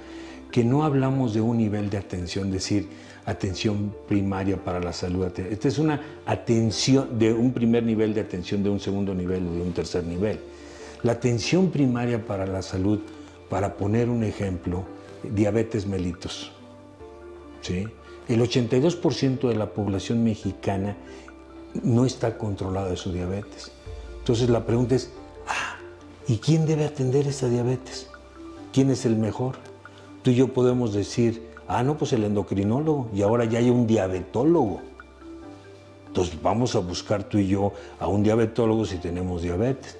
que 0.50 0.64
no 0.64 0.84
hablamos 0.84 1.34
de 1.34 1.40
un 1.40 1.56
nivel 1.56 1.88
de 1.88 1.98
atención, 1.98 2.50
decir, 2.50 2.88
atención 3.26 3.94
primaria 4.06 4.62
para 4.62 4.80
la 4.80 4.92
salud. 4.92 5.26
Esta 5.38 5.68
es 5.68 5.78
una 5.78 6.00
atención 6.26 7.18
de 7.18 7.32
un 7.32 7.52
primer 7.52 7.84
nivel 7.84 8.12
de 8.12 8.20
atención, 8.20 8.62
de 8.62 8.70
un 8.70 8.80
segundo 8.80 9.14
nivel 9.14 9.46
o 9.46 9.52
de 9.52 9.62
un 9.62 9.72
tercer 9.72 10.04
nivel. 10.04 10.40
La 11.02 11.12
atención 11.12 11.70
primaria 11.70 12.24
para 12.24 12.46
la 12.46 12.62
salud, 12.62 13.00
para 13.48 13.76
poner 13.76 14.08
un 14.08 14.24
ejemplo, 14.24 14.84
diabetes 15.22 15.86
mellitus. 15.86 16.52
¿sí? 17.60 17.86
El 18.28 18.40
82% 18.40 19.48
de 19.48 19.54
la 19.54 19.70
población 19.70 20.24
mexicana 20.24 20.96
no 21.82 22.06
está 22.06 22.38
controlada 22.38 22.88
de 22.88 22.96
su 22.96 23.12
diabetes. 23.12 23.70
Entonces 24.18 24.48
la 24.48 24.64
pregunta 24.64 24.94
es, 24.94 25.10
ah, 25.46 25.76
¿y 26.26 26.38
quién 26.38 26.66
debe 26.66 26.84
atender 26.84 27.26
esa 27.26 27.48
diabetes? 27.48 28.08
¿Quién 28.72 28.90
es 28.90 29.04
el 29.04 29.16
mejor? 29.16 29.56
Tú 30.22 30.30
y 30.30 30.36
yo 30.36 30.48
podemos 30.48 30.94
decir, 30.94 31.50
ah, 31.68 31.82
no, 31.82 31.98
pues 31.98 32.12
el 32.14 32.24
endocrinólogo, 32.24 33.10
y 33.14 33.22
ahora 33.22 33.44
ya 33.44 33.58
hay 33.58 33.68
un 33.68 33.86
diabetólogo. 33.86 34.80
Entonces 36.06 36.40
vamos 36.40 36.74
a 36.76 36.78
buscar 36.78 37.24
tú 37.24 37.38
y 37.38 37.48
yo 37.48 37.72
a 37.98 38.06
un 38.06 38.22
diabetólogo 38.22 38.86
si 38.86 38.98
tenemos 38.98 39.42
diabetes. 39.42 39.98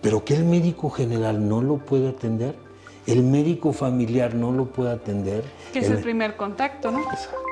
Pero 0.00 0.24
que 0.24 0.34
el 0.34 0.44
médico 0.44 0.90
general 0.90 1.48
no 1.48 1.62
lo 1.62 1.78
puede 1.78 2.08
atender, 2.08 2.56
el 3.06 3.22
médico 3.22 3.72
familiar 3.72 4.34
no 4.34 4.52
lo 4.52 4.66
puede 4.66 4.92
atender. 4.92 5.44
Que 5.72 5.80
es 5.80 5.90
el, 5.90 5.98
primer 5.98 6.36
contacto, 6.36 6.90
¿no? 6.90 7.00
Exacto. 7.00 7.43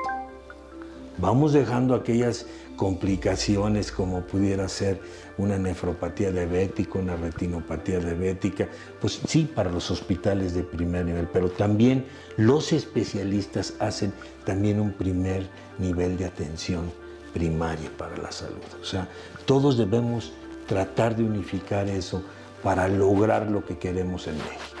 Vamos 1.17 1.53
dejando 1.53 1.93
aquellas 1.95 2.45
complicaciones 2.75 3.91
como 3.91 4.21
pudiera 4.21 4.67
ser 4.67 4.99
una 5.37 5.57
nefropatía 5.57 6.31
diabética, 6.31 6.99
una 6.99 7.15
retinopatía 7.15 7.99
diabética, 7.99 8.67
pues 8.99 9.21
sí 9.27 9.49
para 9.53 9.71
los 9.71 9.91
hospitales 9.91 10.53
de 10.53 10.63
primer 10.63 11.05
nivel, 11.05 11.27
pero 11.31 11.49
también 11.49 12.05
los 12.37 12.73
especialistas 12.73 13.75
hacen 13.79 14.11
también 14.43 14.79
un 14.79 14.91
primer 14.91 15.47
nivel 15.77 16.17
de 16.17 16.25
atención 16.25 16.91
primaria 17.33 17.89
para 17.97 18.17
la 18.17 18.31
salud. 18.31 18.61
O 18.81 18.85
sea, 18.85 19.07
todos 19.45 19.77
debemos 19.77 20.33
tratar 20.67 21.15
de 21.15 21.23
unificar 21.23 21.87
eso 21.87 22.23
para 22.63 22.87
lograr 22.87 23.49
lo 23.51 23.65
que 23.65 23.77
queremos 23.77 24.27
en 24.27 24.37
México. 24.37 24.72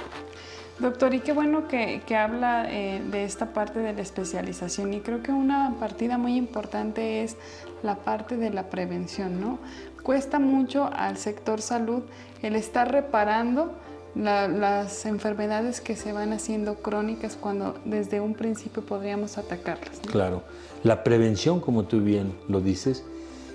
Doctor, 0.79 1.13
y 1.13 1.19
qué 1.19 1.33
bueno 1.33 1.67
que, 1.67 2.01
habla 2.15 2.65
eh, 2.69 3.01
de 3.11 3.25
esta 3.25 3.53
parte 3.53 3.79
de 3.79 3.93
la 3.93 4.01
especialización 4.01 4.93
y 4.93 5.01
creo 5.01 5.21
que 5.21 5.31
una 5.31 5.75
partida 5.79 6.17
muy 6.17 6.35
importante 6.35 7.23
es 7.23 7.37
la 7.83 7.95
parte 7.95 8.37
de 8.37 8.49
la 8.49 8.69
prevención, 8.69 9.39
¿no? 9.39 9.59
Cuesta 10.01 10.39
mucho 10.39 10.89
al 10.91 11.17
sector 11.17 11.61
salud 11.61 12.03
el 12.41 12.55
estar 12.55 12.91
reparando 12.91 13.73
las 14.15 15.05
enfermedades 15.05 15.81
que 15.81 15.95
se 15.95 16.13
van 16.13 16.33
haciendo 16.33 16.75
crónicas 16.75 17.35
cuando 17.35 17.75
desde 17.85 18.19
un 18.19 18.35
principio 18.35 18.83
podríamos 18.83 19.37
atacarlas. 19.37 19.99
Claro, 20.11 20.43
la 20.83 21.03
prevención, 21.03 21.59
como 21.59 21.85
tú 21.85 22.01
bien 22.01 22.35
lo 22.47 22.61
dices, 22.61 23.03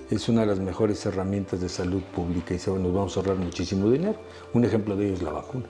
es 0.09 0.27
una 0.27 0.41
de 0.41 0.47
las 0.47 0.59
mejores 0.59 1.05
herramientas 1.05 1.61
de 1.61 1.69
salud 1.69 2.01
pública 2.01 2.53
y 2.53 2.57
nos 2.57 2.93
vamos 2.93 3.15
a 3.15 3.19
ahorrar 3.19 3.37
muchísimo 3.37 3.89
dinero. 3.89 4.15
Un 4.53 4.65
ejemplo 4.65 4.95
de 4.95 5.05
ello 5.05 5.13
es 5.13 5.21
la 5.21 5.31
vacuna, 5.31 5.65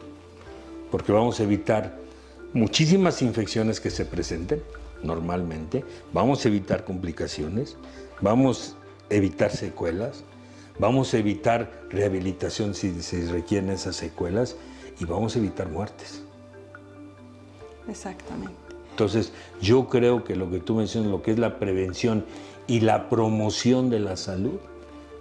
porque 0.91 1.11
vamos 1.11 1.39
a 1.39 1.43
evitar 1.43 1.97
muchísimas 2.53 3.21
infecciones 3.21 3.79
que 3.79 3.89
se 3.89 4.05
presenten 4.05 4.61
normalmente, 5.03 5.83
vamos 6.13 6.43
a 6.43 6.47
evitar 6.49 6.83
complicaciones, 6.83 7.77
vamos 8.21 8.75
a 9.09 9.13
evitar 9.13 9.51
secuelas, 9.51 10.23
vamos 10.77 11.13
a 11.13 11.17
evitar 11.17 11.71
rehabilitación 11.89 12.73
si 12.73 13.01
se 13.01 13.31
requieren 13.31 13.69
esas 13.69 13.95
secuelas 13.95 14.55
y 14.99 15.05
vamos 15.05 15.35
a 15.35 15.39
evitar 15.39 15.69
muertes. 15.69 16.23
Exactamente. 17.87 18.53
Entonces, 18.91 19.31
yo 19.61 19.87
creo 19.87 20.23
que 20.23 20.35
lo 20.35 20.49
que 20.49 20.59
tú 20.59 20.75
mencionas, 20.75 21.09
lo 21.09 21.21
que 21.21 21.31
es 21.31 21.39
la 21.39 21.57
prevención 21.57 22.25
y 22.67 22.81
la 22.81 23.09
promoción 23.09 23.89
de 23.89 23.99
la 23.99 24.17
salud, 24.17 24.59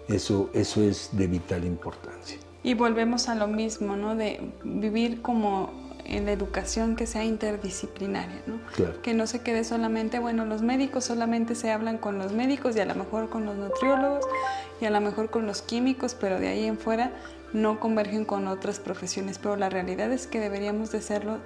eso, 0.09 0.51
eso 0.53 0.83
es 0.83 1.11
de 1.13 1.29
vital 1.29 1.65
importancia. 1.65 2.39
Y 2.63 2.75
volvemos 2.75 3.29
a 3.29 3.35
lo 3.35 3.47
mismo, 3.47 3.97
¿no? 3.97 4.17
De 4.17 4.41
vivir 4.65 5.23
como 5.23 5.71
en 6.05 6.25
la 6.25 6.33
educación 6.33 6.97
que 6.97 7.07
sea 7.07 7.25
interdisciplinaria, 7.25 8.43
¿no? 8.47 8.59
Que 9.03 9.15
no 9.15 9.27
se 9.27 9.43
quede 9.43 9.63
solamente, 9.63 10.19
bueno, 10.19 10.45
los 10.45 10.63
médicos 10.63 11.05
solamente 11.05 11.55
se 11.55 11.71
hablan 11.71 11.99
con 11.99 12.19
los 12.19 12.33
médicos 12.33 12.75
y 12.77 12.81
a 12.81 12.87
lo 12.87 12.95
mejor 12.95 13.29
con 13.29 13.45
los 13.45 13.57
nutriólogos 13.57 14.25
y 14.81 14.87
a 14.87 14.91
lo 14.91 15.01
mejor 15.01 15.31
con 15.31 15.47
los 15.47 15.63
químicos, 15.63 16.17
pero 16.19 16.41
de 16.41 16.49
ahí 16.49 16.65
en 16.65 16.79
fuera 16.79 17.13
no 17.53 17.79
convergen 17.79 18.25
con 18.25 18.49
otras 18.49 18.79
profesiones. 18.79 19.39
Pero 19.39 19.57
la 19.57 19.69
realidad 19.69 20.11
es 20.13 20.27
que 20.27 20.41
deberíamos 20.41 20.91
de 20.93 20.99
hacerlo 20.99 21.39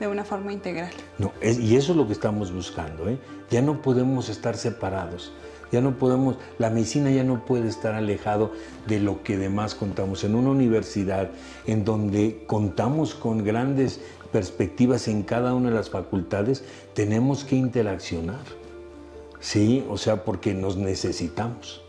de 0.00 0.06
una 0.06 0.24
forma 0.24 0.52
integral. 0.52 0.92
No, 1.18 1.32
y 1.42 1.76
eso 1.76 1.92
es 1.92 1.98
lo 1.98 2.06
que 2.06 2.12
estamos 2.12 2.52
buscando, 2.52 3.08
¿eh? 3.08 3.18
Ya 3.50 3.62
no 3.62 3.82
podemos 3.82 4.28
estar 4.28 4.56
separados. 4.56 5.32
Ya 5.70 5.80
no 5.80 5.98
podemos, 5.98 6.36
la 6.58 6.70
medicina 6.70 7.10
ya 7.10 7.24
no 7.24 7.44
puede 7.44 7.68
estar 7.68 7.94
alejado 7.94 8.52
de 8.86 9.00
lo 9.00 9.22
que 9.22 9.36
demás 9.36 9.74
contamos. 9.74 10.24
En 10.24 10.34
una 10.34 10.50
universidad 10.50 11.30
en 11.66 11.84
donde 11.84 12.42
contamos 12.46 13.14
con 13.14 13.44
grandes 13.44 14.00
perspectivas 14.32 15.08
en 15.08 15.22
cada 15.22 15.54
una 15.54 15.70
de 15.70 15.74
las 15.74 15.90
facultades, 15.90 16.64
tenemos 16.94 17.44
que 17.44 17.56
interaccionar. 17.56 18.40
Sí, 19.40 19.84
o 19.88 19.96
sea, 19.96 20.24
porque 20.24 20.54
nos 20.54 20.76
necesitamos. 20.76 21.82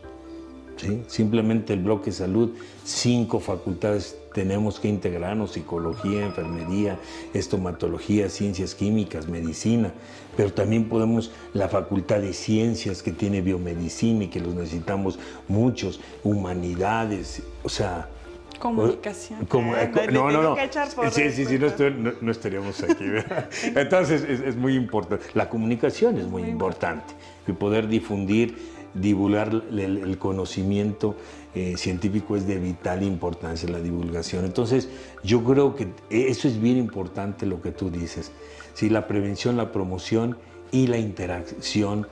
¿sí? 0.78 1.04
Simplemente 1.08 1.74
el 1.74 1.84
bloque 1.84 2.12
salud, 2.12 2.52
cinco 2.84 3.40
facultades 3.40 4.19
tenemos 4.34 4.80
que 4.80 4.88
integrarnos, 4.88 5.52
psicología, 5.52 6.26
enfermería, 6.26 6.98
estomatología, 7.34 8.30
ciencias 8.30 8.76
químicas, 8.76 9.28
medicina, 9.28 9.92
pero 10.38 10.54
también 10.54 10.88
podemos 10.88 11.32
la 11.54 11.68
facultad 11.68 12.20
de 12.20 12.34
ciencias 12.34 13.04
que 13.04 13.12
tiene 13.12 13.42
biomedicina 13.42 14.26
y 14.26 14.28
que 14.28 14.40
los 14.40 14.54
necesitamos 14.54 15.20
muchos, 15.48 16.00
humanidades, 16.24 17.44
o 17.64 17.70
sea... 17.70 18.10
Comunicación. 18.60 19.48
no, 20.12 20.32
no, 20.32 20.42
no. 20.42 20.56
Sí, 21.12 21.32
sí, 21.32 21.46
sí, 21.46 21.58
no, 21.58 22.32
estaríamos 22.32 22.84
aquí. 22.84 23.06
Entonces 23.64 24.22
es, 24.24 24.56
muy 24.58 24.76
importante. 24.76 25.26
La 25.34 25.48
comunicación 25.48 26.18
es 26.18 26.28
muy, 26.28 26.44
importante 26.44 27.14
y 27.48 27.54
poder 27.54 27.88
difundir 27.88 28.58
divulgar 28.94 29.64
el, 29.72 30.18
conocimiento 30.18 31.16
eh, 31.56 31.76
científico 31.78 32.36
es 32.36 32.48
de 32.48 32.58
vital 32.58 33.04
importancia, 33.04 33.70
la 33.70 33.80
divulgación. 33.80 34.46
Entonces, 34.46 34.90
yo 35.24 35.44
creo 35.44 35.76
que 35.76 35.88
eso 36.10 36.48
es 36.48 36.60
bien 36.60 36.78
importante 36.78 37.46
lo 37.46 37.62
que 37.62 37.72
tú 37.72 37.90
dices. 37.90 38.32
¿sí? 38.74 38.90
La 38.90 39.08
prevención, 39.08 39.58
la 39.58 39.72
promoción 39.72 40.38
y 40.72 40.88
la 40.88 40.98
interacción 40.98 42.08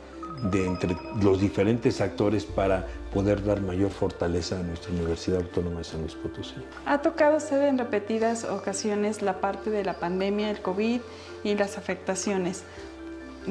de 0.52 0.66
entre 0.66 0.96
los 1.22 1.42
diferentes 1.42 2.00
actores 2.00 2.46
para 2.46 2.86
poder 3.14 3.44
dar 3.44 3.62
mayor 3.62 3.90
fortaleza 3.90 4.60
a 4.60 4.64
nuestra 4.64 4.92
Universidad 4.92 5.42
Autónoma 5.42 5.80
de 5.80 5.84
San 5.84 6.02
Luis 6.02 6.16
Potosí. 6.16 6.56
Ha 6.86 7.02
tocado 7.02 7.38
usted 7.38 7.68
en 7.68 7.78
repetidas 7.78 8.44
ocasiones 8.44 9.22
la 9.22 9.40
parte 9.42 9.70
de 9.72 9.84
la 9.84 9.96
pandemia, 9.96 10.52
el 10.52 10.62
COVID 10.62 11.02
y 11.44 11.56
las 11.56 11.78
afectaciones. 11.78 12.64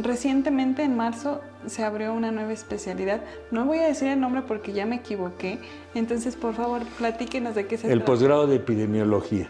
Recientemente 0.02 0.82
en 0.82 0.96
marzo 0.96 1.40
se 1.66 1.82
abrió 1.84 2.12
una 2.14 2.30
nueva 2.32 2.52
especialidad. 2.52 3.22
No 3.50 3.64
voy 3.64 3.78
a 3.78 3.86
decir 3.86 4.08
el 4.08 4.20
nombre 4.20 4.42
porque 4.42 4.72
ya 4.72 4.86
me 4.86 4.96
equivoqué. 4.96 5.58
Entonces, 5.94 6.36
por 6.36 6.54
favor, 6.54 6.82
platíquenos 6.98 7.54
de 7.54 7.66
qué 7.66 7.78
se 7.78 7.86
El 7.88 7.98
trata. 7.98 8.04
posgrado 8.12 8.46
de 8.46 8.56
epidemiología. 8.56 9.48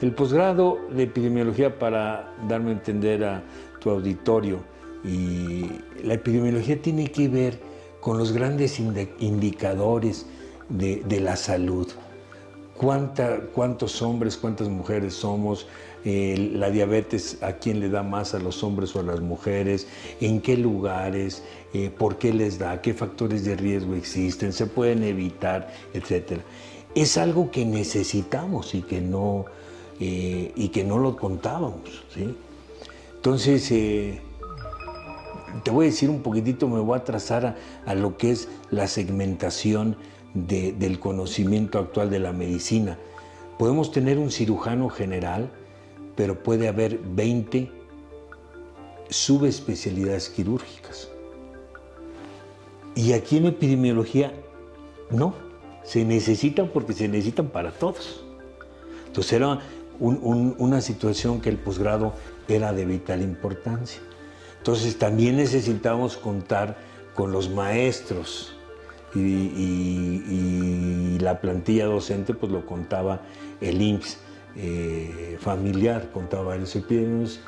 El 0.00 0.12
posgrado 0.12 0.78
de 0.90 1.02
epidemiología, 1.04 1.78
para 1.78 2.32
darme 2.46 2.70
a 2.70 2.72
entender 2.74 3.24
a 3.24 3.42
tu 3.80 3.90
auditorio, 3.90 4.60
y 5.04 5.66
la 6.04 6.14
epidemiología 6.14 6.80
tiene 6.80 7.10
que 7.10 7.28
ver 7.28 7.58
con 8.00 8.16
los 8.18 8.32
grandes 8.32 8.78
indicadores 8.80 10.26
de, 10.68 11.02
de 11.06 11.20
la 11.20 11.34
salud. 11.36 11.88
Cuánta- 12.76 13.40
¿Cuántos 13.54 14.02
hombres, 14.02 14.36
cuántas 14.36 14.68
mujeres 14.68 15.14
somos? 15.14 15.66
La 16.08 16.70
diabetes, 16.70 17.36
¿a 17.42 17.54
quién 17.54 17.80
le 17.80 17.90
da 17.90 18.02
más, 18.02 18.32
a 18.34 18.38
los 18.38 18.64
hombres 18.64 18.96
o 18.96 19.00
a 19.00 19.02
las 19.02 19.20
mujeres? 19.20 19.86
¿En 20.22 20.40
qué 20.40 20.56
lugares? 20.56 21.42
Eh, 21.74 21.90
¿Por 21.90 22.16
qué 22.16 22.32
les 22.32 22.58
da? 22.58 22.80
¿Qué 22.80 22.94
factores 22.94 23.44
de 23.44 23.56
riesgo 23.56 23.94
existen? 23.94 24.54
¿Se 24.54 24.64
pueden 24.66 25.02
evitar? 25.02 25.70
Etcétera. 25.92 26.40
Es 26.94 27.18
algo 27.18 27.50
que 27.50 27.66
necesitamos 27.66 28.74
y 28.74 28.80
que 28.80 29.02
no, 29.02 29.44
eh, 30.00 30.50
y 30.56 30.68
que 30.68 30.82
no 30.82 30.96
lo 30.98 31.14
contábamos. 31.14 31.82
Entonces, 33.16 33.70
eh, 33.70 34.22
te 35.62 35.70
voy 35.70 35.86
a 35.86 35.88
decir 35.90 36.08
un 36.08 36.22
poquitito, 36.22 36.68
me 36.68 36.80
voy 36.80 36.96
a 36.98 37.04
trazar 37.04 37.56
a, 37.84 37.94
lo 37.94 38.16
que 38.16 38.30
es 38.30 38.48
la 38.70 38.86
segmentación 38.86 39.96
de- 40.32 40.72
del 40.72 40.98
conocimiento 41.00 41.78
actual 41.78 42.08
de 42.08 42.18
la 42.20 42.32
medicina. 42.32 42.96
Podemos 43.58 43.90
tener 43.92 44.16
un 44.16 44.30
cirujano 44.30 44.88
general, 44.88 45.50
pero 46.18 46.42
puede 46.42 46.66
haber 46.66 46.98
20 46.98 47.70
subespecialidades 49.08 50.28
quirúrgicas. 50.28 51.08
Y 52.96 53.12
aquí 53.12 53.36
en 53.36 53.46
epidemiología, 53.46 54.32
no, 55.12 55.32
se 55.84 56.04
necesitan 56.04 56.70
porque 56.74 56.92
se 56.92 57.06
necesitan 57.06 57.46
para 57.50 57.70
todos. 57.70 58.24
Entonces 59.06 59.32
era 59.34 59.60
un- 60.00 60.18
un- 60.20 60.56
una 60.58 60.80
situación 60.80 61.40
que 61.40 61.50
el 61.50 61.56
posgrado 61.56 62.14
era 62.48 62.72
de 62.72 62.84
vital 62.84 63.22
importancia. 63.22 64.00
Entonces 64.56 64.98
también 64.98 65.36
necesitábamos 65.36 66.16
contar 66.16 66.78
con 67.14 67.30
los 67.30 67.48
maestros 67.48 68.54
y, 69.14 69.20
y- 69.20 70.24
y 71.14 71.18
la 71.20 71.40
plantilla 71.40 71.86
docente 71.86 72.34
pues 72.34 72.50
lo 72.50 72.66
contaba 72.66 73.20
el 73.60 73.80
IMSS 73.80 74.18
eh, 74.56 75.36
familiar, 75.40 76.10
contaba 76.12 76.42
varios 76.44 76.74
epidemiólogos 76.76 77.40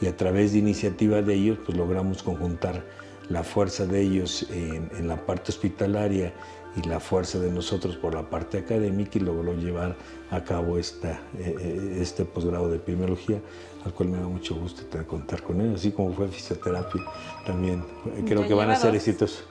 y 0.00 0.06
a 0.06 0.16
través 0.16 0.52
de 0.52 0.58
iniciativa 0.58 1.22
de 1.22 1.34
ellos 1.34 1.58
pues 1.64 1.76
logramos 1.76 2.22
conjuntar 2.22 2.84
la 3.28 3.42
fuerza 3.42 3.84
de 3.86 4.00
ellos 4.00 4.46
en, 4.50 4.90
en 4.96 5.08
la 5.08 5.16
parte 5.26 5.50
hospitalaria 5.52 6.32
y 6.76 6.86
la 6.86 7.00
fuerza 7.00 7.38
de 7.38 7.50
nosotros 7.50 7.96
por 7.96 8.14
la 8.14 8.28
parte 8.30 8.58
académica 8.58 9.18
y 9.18 9.20
logró 9.22 9.54
llevar 9.54 9.96
a 10.30 10.44
cabo 10.44 10.78
esta, 10.78 11.12
eh, 11.38 11.54
eh, 11.60 11.98
este 12.00 12.24
posgrado 12.24 12.70
de 12.70 12.76
epidemiología, 12.76 13.40
al 13.84 13.92
cual 13.92 14.10
me 14.10 14.18
da 14.18 14.28
mucho 14.28 14.54
gusto 14.54 14.82
contar 15.06 15.42
con 15.42 15.60
él, 15.60 15.74
así 15.74 15.90
como 15.90 16.12
fue 16.12 16.28
fisioterapia 16.28 17.02
también. 17.44 17.82
eh, 18.16 18.22
Creo 18.26 18.42
Ya 18.42 18.48
que 18.48 18.54
van 18.54 18.70
a 18.70 18.76
ser 18.76 18.92
dos. 18.92 18.96
exitosos. 18.96 19.44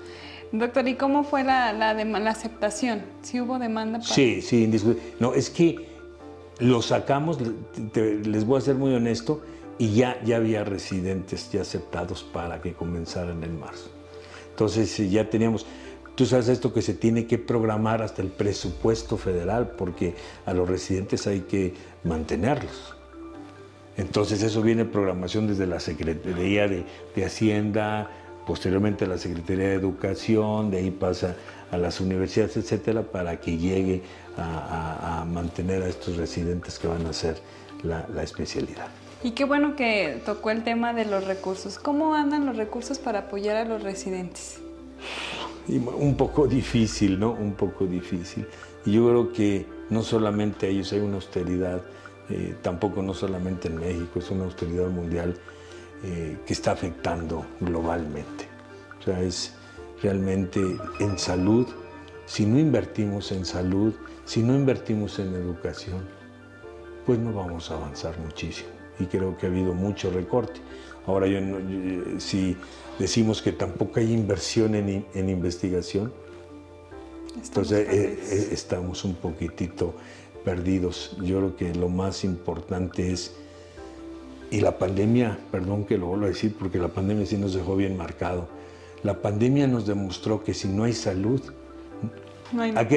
Doctor, 0.52 0.88
¿y 0.88 0.96
cómo 0.96 1.24
fue 1.26 1.44
la, 1.44 1.74
la, 1.74 1.94
la 1.94 2.30
aceptación? 2.32 3.02
¿Sí 3.22 3.42
hubo 3.42 3.60
demanda 3.60 4.00
para...? 4.00 4.14
Sí, 4.14 4.42
sí. 4.42 4.72
No, 5.20 5.34
es 5.34 5.50
que 5.50 5.86
lo 6.60 6.82
sacamos, 6.82 7.38
les 7.94 8.46
voy 8.46 8.58
a 8.58 8.62
ser 8.62 8.76
muy 8.76 8.94
honesto, 8.94 9.42
y 9.78 9.94
ya, 9.94 10.22
ya 10.24 10.38
había 10.38 10.64
residentes 10.64 11.52
ya 11.52 11.62
aceptados 11.62 12.24
para 12.24 12.62
que 12.62 12.74
comenzaran 12.74 13.44
en 13.44 13.60
marzo. 13.60 13.90
Entonces 14.50 14.98
ya 15.12 15.30
teníamos, 15.30 15.66
tú 16.16 16.26
sabes 16.26 16.48
esto 16.48 16.74
que 16.74 16.82
se 16.82 16.96
tiene 16.96 17.28
que 17.28 17.38
programar 17.38 18.02
hasta 18.02 18.22
el 18.22 18.30
presupuesto 18.30 19.18
federal, 19.18 19.74
porque 19.78 20.16
a 20.46 20.54
los 20.54 20.68
residentes 20.68 21.28
hay 21.28 21.42
que 21.42 21.74
mantenerlos. 22.04 22.96
Entonces 23.98 24.42
eso 24.44 24.62
viene 24.62 24.86
programación 24.86 25.48
desde 25.48 25.68
la 25.68 25.80
Secretaría 25.80 26.68
de, 26.68 26.86
de 27.16 27.26
Hacienda, 27.26 28.10
posteriormente 28.46 29.06
la 29.06 29.18
Secretaría 29.18 29.70
de 29.70 29.74
Educación, 29.74 30.72
de 30.72 30.78
ahí 30.78 30.92
pasa 30.92 31.36
a 31.72 31.78
las 31.78 32.00
universidades, 32.02 32.58
etcétera, 32.58 33.04
para 33.04 33.40
que 33.40 33.58
llegue 33.58 34.04
a, 34.38 34.42
a- 34.44 35.22
a 35.22 35.26
mantener 35.26 35.84
a 35.84 35.88
estos 35.88 36.16
residentes 36.18 36.80
que 36.80 36.88
van 36.88 37.06
a 37.06 37.10
hacer 37.10 37.38
la, 37.84 38.08
la 38.14 38.24
especialidad. 38.24 38.88
Y 39.24 39.32
qué 39.32 39.46
bueno 39.46 39.76
que 39.76 40.22
tocó 40.26 40.52
el 40.52 40.64
tema 40.64 40.94
de 40.94 41.06
los 41.06 41.26
recursos. 41.26 41.80
¿Cómo 41.80 42.14
andan 42.14 42.46
los 42.46 42.56
recursos 42.56 43.00
para 43.00 43.20
apoyar 43.20 43.56
a 43.58 43.66
los 43.66 43.82
residentes? 43.84 44.60
Y 45.68 45.78
un 45.78 46.16
poco 46.16 46.48
difícil, 46.48 47.20
¿no? 47.20 47.32
Un 47.32 47.54
poco 47.54 47.86
difícil. 47.86 48.46
Y 48.86 48.94
yo 48.94 49.08
creo 49.10 49.34
que 49.34 49.66
no 49.90 50.04
solamente 50.04 50.68
a 50.68 50.70
ellos 50.70 50.94
hay 50.94 51.00
una 51.00 51.16
austeridad, 51.16 51.82
eh, 52.30 52.56
tampoco 52.62 53.02
no 53.02 53.14
solamente 53.14 53.68
en 53.68 53.78
México, 53.78 54.20
es 54.20 54.30
una 54.32 54.46
austeridad 54.46 54.88
mundial 54.88 55.36
eh, 56.04 56.38
que 56.46 56.54
está 56.54 56.72
afectando 56.72 57.46
globalmente. 57.60 58.46
O 59.00 59.04
sea, 59.04 59.20
es 59.22 59.54
realmente 60.02 60.60
en 61.00 61.18
salud, 61.18 61.68
si 62.26 62.46
no 62.46 62.60
invertimos 62.60 63.32
en 63.32 63.46
salud, 63.46 63.94
si 64.26 64.44
no 64.44 64.54
invertimos 64.56 65.18
en 65.20 65.34
educación, 65.36 66.02
pues 67.06 67.18
no 67.20 67.34
vamos 67.34 67.72
a 67.72 67.76
avanzar 67.76 68.18
muchísimo. 68.20 68.70
Y 69.00 69.06
creo 69.06 69.38
que 69.38 69.46
ha 69.46 69.50
habido 69.50 69.74
mucho 69.74 70.10
recorte. 70.12 70.60
Ahora, 71.06 71.28
yo, 71.28 71.40
yo- 71.40 72.20
si 72.20 72.58
decimos 73.00 73.42
que 73.42 73.52
tampoco 73.54 74.00
hay 74.00 74.12
inversión 74.12 74.76
en, 74.76 74.90
in- 74.90 75.06
en 75.14 75.30
investigación, 75.30 76.12
Estamos 77.42 77.72
entonces 77.72 77.88
eh, 77.88 78.18
perdidos. 78.18 78.32
eh, 78.32 78.54
estamos 78.54 79.06
un 79.06 79.16
poquitito 79.16 79.94
perdidos. 80.44 81.16
Yo 81.22 81.38
creo 81.38 81.56
que 81.56 81.76
lo 81.76 81.88
más 81.90 82.24
importante 82.24 83.12
es, 83.12 83.34
y 84.50 84.62
la 84.62 84.78
pandemia, 84.78 85.38
perdón 85.52 85.86
que 85.86 85.98
lo 85.98 86.08
vuelvo 86.08 86.26
a 86.26 86.30
decir, 86.30 86.56
porque 86.58 86.80
la 86.80 86.88
pandemia 86.88 87.26
sí 87.26 87.38
nos 87.38 87.54
dejó 87.54 87.76
bien 87.76 87.96
marcado, 87.98 88.48
la 89.04 89.22
pandemia 89.22 89.68
nos 89.68 89.86
demostró 89.86 90.44
que 90.44 90.54
si 90.54 90.68
no 90.68 90.84
hay 90.84 90.94
salud, 90.94 91.42
No 92.54 92.62
hay- 92.62 92.72
Aquí 92.78 92.96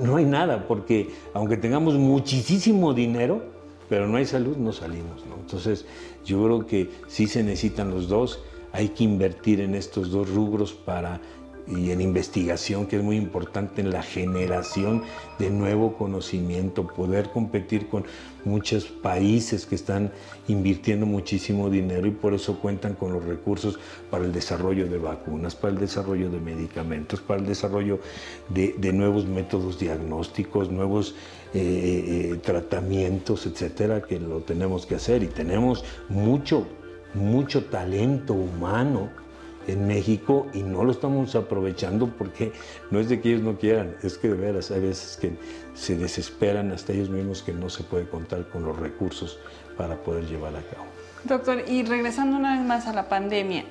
no 0.00 0.14
hay 0.16 0.24
nada, 0.24 0.68
porque 0.68 1.10
aunque 1.34 1.56
tengamos 1.56 1.94
muchísimo 1.94 2.94
dinero, 2.94 3.42
pero 3.88 4.06
no 4.06 4.16
hay 4.16 4.24
salud, 4.26 4.56
no 4.56 4.72
salimos. 4.72 5.26
¿no? 5.28 5.34
Entonces, 5.40 5.84
yo 6.24 6.44
creo 6.44 6.66
que 6.66 6.88
sí 7.08 7.26
se 7.26 7.42
necesitan 7.42 7.90
los 7.90 8.06
dos. 8.08 8.38
Hay 8.72 8.90
que 8.90 9.02
invertir 9.02 9.60
en 9.60 9.74
estos 9.74 10.12
dos 10.12 10.30
rubros 10.30 10.72
para 10.72 11.20
y 11.66 11.90
en 11.90 12.00
investigación, 12.00 12.86
que 12.86 12.96
es 12.96 13.02
muy 13.02 13.16
importante 13.16 13.80
en 13.80 13.90
la 13.90 14.02
generación 14.02 15.02
de 15.38 15.50
nuevo 15.50 15.96
conocimiento, 15.96 16.86
poder 16.86 17.30
competir 17.30 17.88
con 17.88 18.04
muchos 18.44 18.84
países 18.86 19.66
que 19.66 19.76
están 19.76 20.10
invirtiendo 20.48 21.06
muchísimo 21.06 21.70
dinero 21.70 22.06
y 22.06 22.10
por 22.10 22.34
eso 22.34 22.58
cuentan 22.58 22.94
con 22.94 23.12
los 23.12 23.24
recursos 23.24 23.78
para 24.10 24.24
el 24.24 24.32
desarrollo 24.32 24.88
de 24.88 24.98
vacunas, 24.98 25.54
para 25.54 25.72
el 25.72 25.78
desarrollo 25.80 26.30
de 26.30 26.40
medicamentos, 26.40 27.20
para 27.20 27.40
el 27.40 27.46
desarrollo 27.46 28.00
de, 28.48 28.92
nuevos 28.92 29.26
métodos 29.26 29.78
diagnósticos, 29.78 30.70
nuevos 30.70 31.14
eh, 31.54 32.32
eh, 32.32 32.40
tratamientos, 32.42 33.46
etcétera, 33.46 34.02
que 34.02 34.18
lo 34.18 34.40
tenemos 34.40 34.84
que 34.84 34.96
hacer. 34.96 35.22
Y 35.22 35.28
tenemos 35.28 35.84
mucho, 36.08 36.66
mucho 37.14 37.64
talento 37.64 38.34
humano 38.34 39.21
en 39.66 39.86
México 39.86 40.46
y 40.52 40.62
no 40.62 40.84
lo 40.84 40.92
estamos 40.92 41.34
aprovechando 41.34 42.06
porque 42.06 42.52
no 42.90 42.98
es 43.00 43.08
de 43.08 43.20
que 43.20 43.30
ellos 43.30 43.42
no 43.42 43.58
quieran, 43.58 43.96
es 44.02 44.18
que 44.18 44.28
de 44.28 44.34
veras 44.34 44.70
hay 44.70 44.80
veces 44.80 45.16
que 45.16 45.32
se 45.74 45.96
desesperan 45.96 46.72
hasta 46.72 46.92
ellos 46.92 47.10
mismos 47.10 47.42
que 47.42 47.52
no 47.52 47.68
se 47.68 47.82
puede 47.84 48.08
contar 48.08 48.48
con 48.48 48.64
los 48.64 48.78
recursos 48.78 49.38
para 49.76 49.96
poder 49.96 50.26
llevar 50.26 50.56
a 50.56 50.62
cabo. 50.62 50.84
Doctor, 51.24 51.64
y 51.68 51.84
regresando 51.84 52.36
una 52.36 52.56
vez 52.56 52.66
más 52.66 52.86
a 52.86 52.92
la 52.92 53.08
pandemia, 53.08 53.64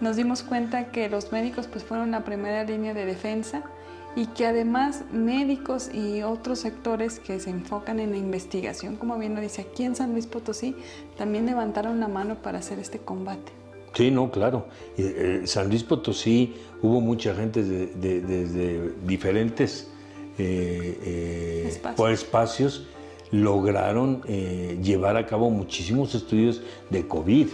nos 0.00 0.16
dimos 0.16 0.42
cuenta 0.42 0.90
que 0.90 1.08
los 1.08 1.32
médicos 1.32 1.66
pues 1.66 1.84
fueron 1.84 2.10
la 2.10 2.24
primera 2.24 2.64
línea 2.64 2.94
de 2.94 3.06
defensa 3.06 3.62
y 4.16 4.26
que 4.26 4.46
además 4.46 5.04
médicos 5.12 5.92
y 5.92 6.22
otros 6.22 6.60
sectores 6.60 7.18
que 7.18 7.40
se 7.40 7.50
enfocan 7.50 7.98
en 7.98 8.12
la 8.12 8.16
investigación, 8.16 8.96
como 8.96 9.18
bien 9.18 9.34
lo 9.34 9.40
dice 9.40 9.62
aquí 9.62 9.84
en 9.84 9.96
San 9.96 10.12
Luis 10.12 10.26
Potosí, 10.26 10.76
también 11.16 11.46
levantaron 11.46 12.00
la 12.00 12.08
mano 12.08 12.36
para 12.36 12.58
hacer 12.58 12.78
este 12.78 12.98
combate. 12.98 13.63
Sí, 13.94 14.10
no, 14.10 14.30
claro. 14.30 14.66
Eh, 14.98 15.42
San 15.44 15.68
Luis 15.68 15.82
Potosí 15.84 16.54
hubo 16.82 17.00
mucha 17.00 17.34
gente 17.34 17.62
de- 17.62 17.86
de- 17.86 18.20
desde 18.20 18.92
diferentes 19.06 19.88
eh, 20.36 20.98
eh, 21.04 21.64
Espacios. 21.68 21.96
por 21.96 22.10
espacios 22.10 22.86
lograron 23.30 24.20
llevar 24.82 25.16
a 25.16 25.26
cabo 25.26 25.48
muchísimos 25.50 26.14
estudios 26.14 26.60
de 26.90 27.06
COVID 27.06 27.48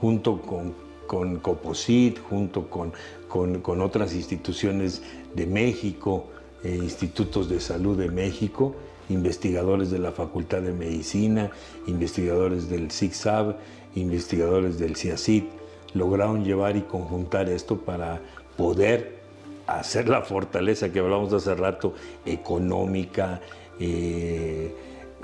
junto 0.00 0.40
con, 0.40 0.74
con 1.06 1.36
Coposit, 1.40 2.18
junto 2.28 2.68
con, 2.70 2.92
con- 3.28 3.60
con 3.60 3.80
otras 3.80 4.14
instituciones 4.14 5.02
de 5.34 5.46
México, 5.46 6.26
eh, 6.64 6.78
institutos 6.80 7.48
de 7.48 7.60
salud 7.60 7.98
de 7.98 8.08
México, 8.10 8.74
investigadores 9.08 9.90
de 9.90 9.98
la 9.98 10.12
Facultad 10.12 10.62
de 10.62 10.72
Medicina, 10.72 11.50
investigadores 11.86 12.68
del 12.70 12.90
CICSAB, 12.90 13.56
investigadores 13.94 14.78
del 14.78 14.94
CIACIT. 14.96 15.44
Lograron 15.94 16.44
llevar 16.44 16.76
y 16.76 16.82
conjuntar 16.82 17.48
esto 17.48 17.78
para 17.78 18.20
poder 18.56 19.20
hacer 19.66 20.08
la 20.08 20.22
fortaleza 20.22 20.92
que 20.92 20.98
hablamos 20.98 21.32
hace 21.32 21.54
rato, 21.54 21.94
económica, 22.24 23.40
eh, 23.78 24.74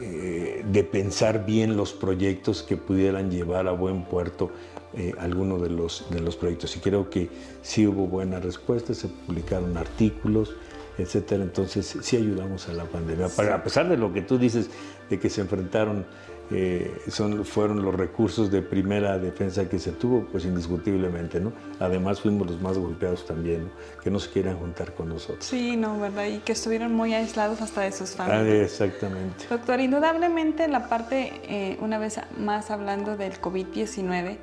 eh, 0.01 0.65
de 0.71 0.85
pensar 0.85 1.47
bien 1.47 1.77
los 1.77 1.93
proyectos 1.93 2.63
que 2.63 2.77
pudieran 2.77 3.31
llevar 3.31 3.67
a 3.67 3.73
buen 3.73 4.05
puerto 4.05 4.51
eh, 4.95 5.15
algunos 5.19 5.63
de 5.63 5.71
los, 5.71 6.07
de 6.11 6.21
los 6.21 6.37
proyectos. 6.37 6.77
Y 6.77 6.81
creo 6.81 7.11
que 7.11 7.29
sí 7.63 7.87
hubo 7.87 8.07
buenas 8.07 8.45
respuestas, 8.45 8.99
se 8.99 9.09
publicaron 9.09 9.77
artículos, 9.77 10.55
etcétera. 10.99 11.43
Entonces 11.43 11.99
sí 12.01 12.17
ayudamos 12.17 12.69
a 12.69 12.73
la 12.73 12.85
pandemia. 12.85 13.27
A 13.27 13.63
pesar 13.63 13.89
de 13.89 13.97
lo 13.97 14.13
que 14.13 14.23
tú 14.23 14.39
dices, 14.39 14.71
de 15.11 15.19
que 15.19 15.31
se 15.31 15.41
enfrentaron 15.41 16.07
eh, 16.51 17.03
son, 17.09 17.45
fueron 17.45 17.83
los 17.83 17.95
recursos 17.95 18.51
de 18.51 18.63
primera 18.63 19.19
defensa 19.19 19.69
que 19.69 19.79
se 19.79 19.93
tuvo, 19.93 20.27
pues 20.27 20.45
indiscutiblemente, 20.45 21.41
¿no? 21.41 21.53
Además 21.81 22.21
fuimos 22.21 22.47
los 22.47 22.61
más 22.61 22.79
golpeados 22.79 23.27
también, 23.27 23.71
que 24.03 24.11
no 24.11 24.21
se 24.21 24.31
quieran 24.31 24.57
juntar 24.57 24.95
con 24.95 25.09
nosotros. 25.09 25.45
Sí, 25.45 25.77
no, 25.77 25.99
¿verdad? 25.99 26.27
Y 26.27 26.39
que 26.39 26.53
estuvieron 26.53 26.95
muy 26.95 27.15
aislados 27.15 27.61
hasta 27.63 27.81
de 27.81 27.93
sus 27.93 28.11
familias. 28.11 28.45
Ah, 28.47 28.65
exactamente. 28.65 29.45
Doctor, 29.51 29.81
indudablemente 29.81 30.69
la 30.69 30.89
parte, 30.89 31.33
eh, 31.45 31.79
una 31.81 31.99
vez 31.99 32.21
más 32.39 32.71
hablando 32.71 33.17
del 33.17 33.41
COVID-19, 33.41 34.39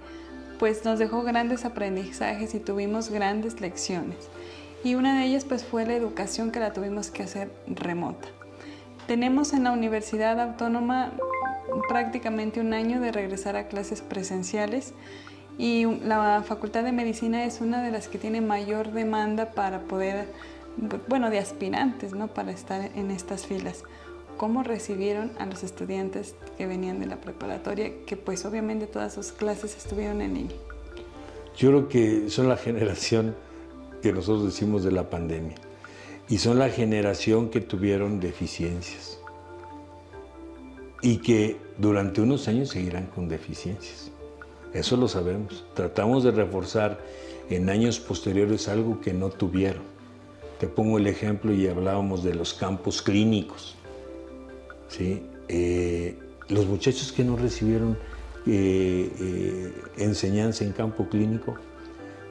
pues 0.60 0.84
nos 0.84 1.00
dejó 1.00 1.24
grandes 1.24 1.64
aprendizajes 1.64 2.54
y 2.54 2.60
tuvimos 2.60 3.10
grandes 3.10 3.62
lecciones. 3.62 4.30
Y 4.84 4.96
una 4.96 5.18
de 5.18 5.26
ellas 5.26 5.46
pues 5.46 5.64
fue 5.64 5.86
la 5.86 5.96
educación 5.96 6.52
que 6.52 6.60
la 6.60 6.74
tuvimos 6.74 7.10
que 7.10 7.24
hacer 7.24 7.50
remota. 7.68 8.28
Tenemos 9.08 9.54
en 9.54 9.66
la 9.66 9.72
Universidad 9.72 10.40
Autónoma 10.40 11.12
prácticamente 11.88 12.60
un 12.60 12.74
año 12.74 13.00
de 13.02 13.12
regresar 13.12 13.56
a 13.56 13.68
clases 13.68 14.02
presenciales 14.02 14.94
y 15.58 15.86
la 15.86 16.44
Facultad 16.46 16.84
de 16.84 16.92
Medicina 16.92 17.46
es 17.46 17.62
una 17.62 17.84
de 17.84 17.92
las 17.92 18.08
que 18.08 18.18
tiene 18.18 18.42
mayor 18.42 18.92
demanda 18.92 19.52
para 19.52 19.82
poder, 19.82 20.28
bueno, 21.08 21.30
de 21.30 21.40
aspirantes, 21.40 22.14
¿no? 22.14 22.28
Para 22.28 22.52
estar 22.52 22.90
en 22.96 23.12
estas 23.12 23.46
filas. 23.46 23.84
¿Cómo 24.38 24.64
recibieron 24.64 25.32
a 25.38 25.46
los 25.46 25.64
estudiantes 25.64 26.36
que 26.58 26.66
venían 26.66 27.00
de 27.00 27.06
la 27.06 27.18
preparatoria, 27.18 27.92
que 28.08 28.18
pues 28.18 28.46
obviamente 28.46 28.88
todas 28.88 29.14
sus 29.14 29.32
clases 29.32 29.78
estuvieron 29.78 30.22
en 30.22 30.34
línea? 30.34 30.58
Yo 31.56 31.70
creo 31.70 31.88
que 31.88 32.30
son 32.32 32.50
la 32.50 32.58
generación 32.58 33.36
que 34.02 34.12
nosotros 34.12 34.46
decimos 34.46 34.84
de 34.84 34.92
la 34.92 35.12
pandemia 35.12 35.56
y 36.28 36.40
son 36.40 36.58
la 36.58 36.70
generación 36.70 37.50
que 37.50 37.62
tuvieron 37.62 38.20
deficiencias 38.20 39.23
y 41.04 41.18
que 41.18 41.58
durante 41.78 42.22
unos 42.22 42.48
años 42.48 42.70
seguirán 42.70 43.08
con 43.08 43.28
deficiencias. 43.28 44.10
Eso 44.74 44.96
lo 44.98 45.08
sabemos. 45.10 45.66
Tratamos 45.76 46.24
de 46.24 46.32
reforzar 46.32 47.00
en 47.50 47.70
años 47.70 48.00
posteriores 48.00 48.70
algo 48.70 49.02
que 49.02 49.14
no 49.14 49.30
tuvieron. 49.30 49.84
Te 50.60 50.68
pongo 50.68 50.98
el 50.98 51.06
ejemplo 51.08 51.54
y 51.54 51.68
hablábamos 51.68 52.24
de 52.24 52.34
los 52.34 52.54
campos 52.54 53.02
clínicos. 53.02 53.76
¿sí? 54.88 55.22
Eh, 55.50 56.18
los 56.48 56.66
muchachos 56.66 57.12
que 57.12 57.26
no 57.26 57.36
recibieron 57.36 57.98
eh, 58.48 59.12
eh, 59.20 59.74
enseñanza 59.98 60.64
en 60.64 60.72
campo 60.72 61.10
clínico 61.10 61.56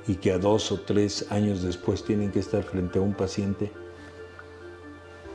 y 0.09 0.15
que 0.15 0.33
a 0.33 0.39
dos 0.39 0.73
o 0.73 0.81
tres 0.81 1.27
años 1.31 1.63
después 1.63 2.05
tienen 2.05 2.33
que 2.33 2.39
estar 2.39 2.63
frente 2.63 2.99
a 2.99 3.03
un 3.03 3.13
paciente, 3.13 3.71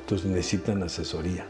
entonces 0.01 0.29
necesitan 0.29 0.81
asesoría 0.83 1.45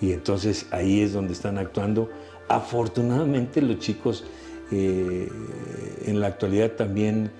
y 0.00 0.12
entonces 0.12 0.66
ahí 0.70 1.00
es 1.00 1.12
donde 1.12 1.32
están 1.32 1.58
actuando. 1.58 2.10
Afortunadamente 2.48 3.62
los 3.62 3.78
chicos 3.78 4.24
eh, 4.70 5.28
en 6.06 6.20
la 6.20 6.28
actualidad 6.28 6.72
también 6.72 7.30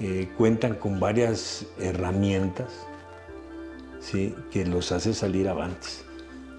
eh, 0.00 0.28
cuentan 0.36 0.74
con 0.74 0.98
varias 0.98 1.66
herramientas 1.78 2.68
¿sí? 4.00 4.34
que 4.50 4.66
los 4.66 4.92
hace 4.92 5.14
salir 5.14 5.48
avantes. 5.48 6.04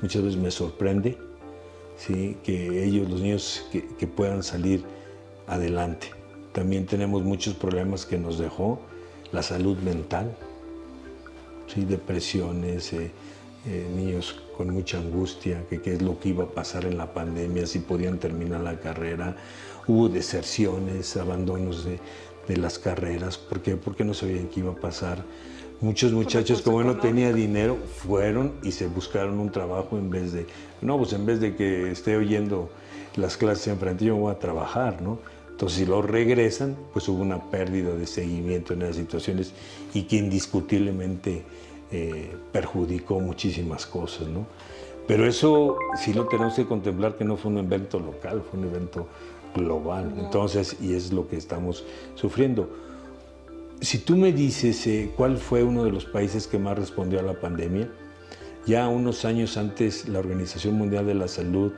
Muchas 0.01 0.23
veces 0.23 0.39
me 0.39 0.51
sorprende 0.51 1.17
¿sí? 1.97 2.37
que 2.43 2.83
ellos, 2.83 3.09
los 3.09 3.21
niños, 3.21 3.65
que, 3.71 4.07
puedan 4.07 4.43
salir 4.43 4.83
adelante. 5.47 6.11
También 6.53 6.85
tenemos 6.85 7.23
muchos 7.23 7.53
problemas 7.53 8.05
que 8.05 8.17
nos 8.17 8.39
dejó 8.39 8.79
la 9.31 9.43
salud 9.43 9.77
mental, 9.79 10.35
¿sí? 11.73 11.85
depresiones, 11.85 12.93
eh, 12.93 13.11
niños 13.65 14.35
con 14.55 14.69
mucha 14.69 14.97
angustia, 14.97 15.63
que 15.69 15.81
qué 15.81 15.93
es 15.93 16.01
lo 16.01 16.19
que 16.19 16.29
iba 16.29 16.45
a 16.45 16.47
pasar 16.47 16.85
en 16.85 16.97
la 16.97 17.13
pandemia, 17.13 17.65
si 17.67 17.79
podían 17.79 18.19
terminar 18.19 18.61
la 18.61 18.79
carrera. 18.79 19.35
Hubo 19.87 20.09
deserciones, 20.09 21.17
abandonos 21.17 21.85
de, 21.85 21.99
las 22.57 22.77
carreras, 22.77 23.37
¿por 23.39 23.61
qué? 23.61 23.75
Porque 23.75 24.03
no 24.03 24.13
sabían 24.13 24.47
qué 24.47 24.59
iba 24.59 24.73
a 24.73 24.75
pasar. 24.75 25.23
Muchos 25.81 26.11
muchachos, 26.13 26.61
como 26.61 26.83
no 26.83 26.97
tenía 26.97 27.33
dinero, 27.33 27.75
fueron 27.75 28.53
y 28.61 28.71
se 28.71 28.87
buscaron 28.87 29.39
un 29.39 29.51
trabajo 29.51 29.97
en 29.97 30.09
vez 30.09 30.31
de, 30.31 30.45
no, 30.81 30.97
pues 30.97 31.13
en 31.13 31.25
vez 31.25 31.39
de 31.39 31.55
que 31.55 31.91
esté 31.91 32.15
oyendo 32.15 32.69
las 33.15 33.35
clases 33.35 33.67
enfrente, 33.67 34.05
yo 34.05 34.15
voy 34.15 34.31
a 34.31 34.39
trabajar, 34.39 35.01
¿no? 35.01 35.19
Entonces, 35.49 35.79
si 35.79 35.85
lo 35.85 36.01
regresan, 36.01 36.75
pues 36.93 37.07
hubo 37.07 37.21
una 37.21 37.49
pérdida 37.49 37.95
de 37.95 38.05
seguimiento 38.07 38.73
en 38.73 38.83
esas 38.83 38.97
situaciones 38.97 39.53
y 39.93 40.03
que 40.03 40.17
indiscutiblemente 40.17 41.43
eh, 41.91 42.35
perjudicó 42.51 43.19
muchísimas 43.19 43.85
cosas, 43.85 44.27
¿no? 44.27 44.45
Pero 45.07 45.27
eso 45.27 45.77
sí 45.97 46.13
lo 46.13 46.27
tenemos 46.27 46.55
que 46.55 46.65
contemplar 46.65 47.15
que 47.15 47.23
no 47.23 47.37
fue 47.37 47.51
un 47.51 47.59
evento 47.59 47.99
local, 47.99 48.41
fue 48.49 48.59
un 48.59 48.65
evento 48.65 49.07
global. 49.53 50.13
Entonces, 50.17 50.77
y 50.81 50.93
es 50.95 51.13
lo 51.13 51.27
que 51.27 51.37
estamos 51.37 51.85
sufriendo. 52.15 52.69
Si 53.81 53.99
tú 53.99 54.17
me 54.17 54.31
dices 54.31 54.87
eh, 54.87 55.11
cuál 55.15 55.37
fue 55.37 55.63
uno 55.63 55.83
de 55.83 55.91
los 55.91 56.05
países 56.05 56.47
que 56.47 56.57
más 56.57 56.77
respondió 56.77 57.19
a 57.19 57.23
la 57.23 57.39
pandemia, 57.39 57.87
ya 58.65 58.87
unos 58.87 59.25
años 59.25 59.57
antes 59.57 60.07
la 60.07 60.17
Organización 60.19 60.73
Mundial 60.75 61.05
de 61.05 61.13
la 61.13 61.27
Salud 61.27 61.71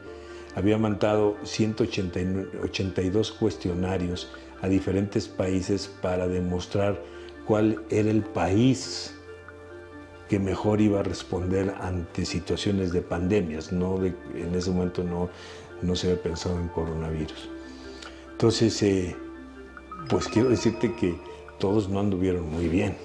había 0.56 0.78
mandado 0.78 1.36
182 1.44 3.32
cuestionarios 3.34 4.32
a 4.62 4.70
diferentes 4.70 5.28
países 5.28 5.90
para 6.02 6.28
demostrar 6.28 7.02
cuál 7.46 7.84
era 7.90 8.10
el 8.10 8.22
país 8.22 9.17
que 10.28 10.40
mejor 10.40 10.82
iba 10.82 11.00
a 11.00 11.04
responder 11.04 11.76
ante 11.80 12.26
situaciones 12.26 12.92
de 12.92 13.02
pandemias, 13.02 13.72
no 13.72 14.04
en 14.04 14.56
ese 14.56 14.72
momento 14.72 15.04
no, 15.04 15.30
no 15.82 15.96
se 15.96 16.10
había 16.10 16.22
pensado 16.22 16.60
en 16.60 16.68
coronavirus. 16.68 17.50
Entonces, 18.32 18.82
eh, 18.84 19.16
pues 20.10 20.28
quiero 20.28 20.50
decirte 20.50 20.94
que 20.94 21.18
todos 21.60 21.90
no 21.90 22.00
anduvieron 22.00 22.50
muy 22.50 22.68
bien. 22.68 22.96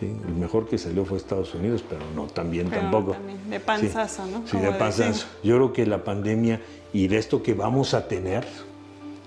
El 0.00 0.34
mejor 0.34 0.68
que 0.68 0.76
salió 0.76 1.04
fue 1.06 1.16
Estados 1.16 1.54
Unidos, 1.54 1.82
pero 1.88 2.02
no 2.14 2.26
tan 2.26 2.50
bien 2.50 2.68
tampoco. 2.68 3.16
de 3.48 3.58
panzazo, 3.58 4.26
¿no? 4.26 4.46
Sí, 4.46 4.58
de 4.58 4.72
panzazo. 4.72 5.26
Yo 5.42 5.56
creo 5.56 5.72
que 5.72 5.86
la 5.86 6.04
pandemia 6.04 6.60
y 6.92 7.08
de 7.08 7.16
esto 7.16 7.42
que 7.42 7.54
vamos 7.54 7.94
a 7.94 8.06
tener, 8.06 8.44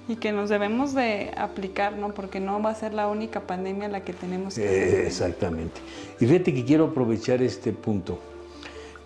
y 0.08 0.15
que 0.15 0.32
nos 0.32 0.50
debemos 0.50 0.93
de 0.93 1.32
aplicar, 1.36 1.98
¿no? 1.98 2.13
Porque 2.13 2.39
no 2.39 2.62
va 2.62 2.70
a 2.72 2.76
ser 2.76 2.93
la 2.93 3.08
única 3.08 3.41
pandemia 3.41 3.89
la 3.89 4.04
que 4.04 4.13
tenemos 4.13 4.56
que... 4.56 4.63
Eh, 4.63 5.08
exactamente. 5.08 5.82
Y 6.20 6.26
fíjate 6.26 6.54
que 6.54 6.63
quiero 6.63 6.86
aprovechar 6.86 7.41
este 7.41 7.74
punto, 7.74 8.17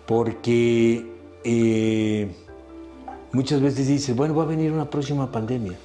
porque 0.06 1.04
eh, 1.42 2.30
muchas 3.32 3.60
veces 3.60 3.88
dices, 3.88 4.14
bueno, 4.14 4.34
va 4.34 4.44
a 4.44 4.46
venir 4.46 4.70
una 4.70 4.88
próxima 4.88 5.30
pandemia, 5.30 5.76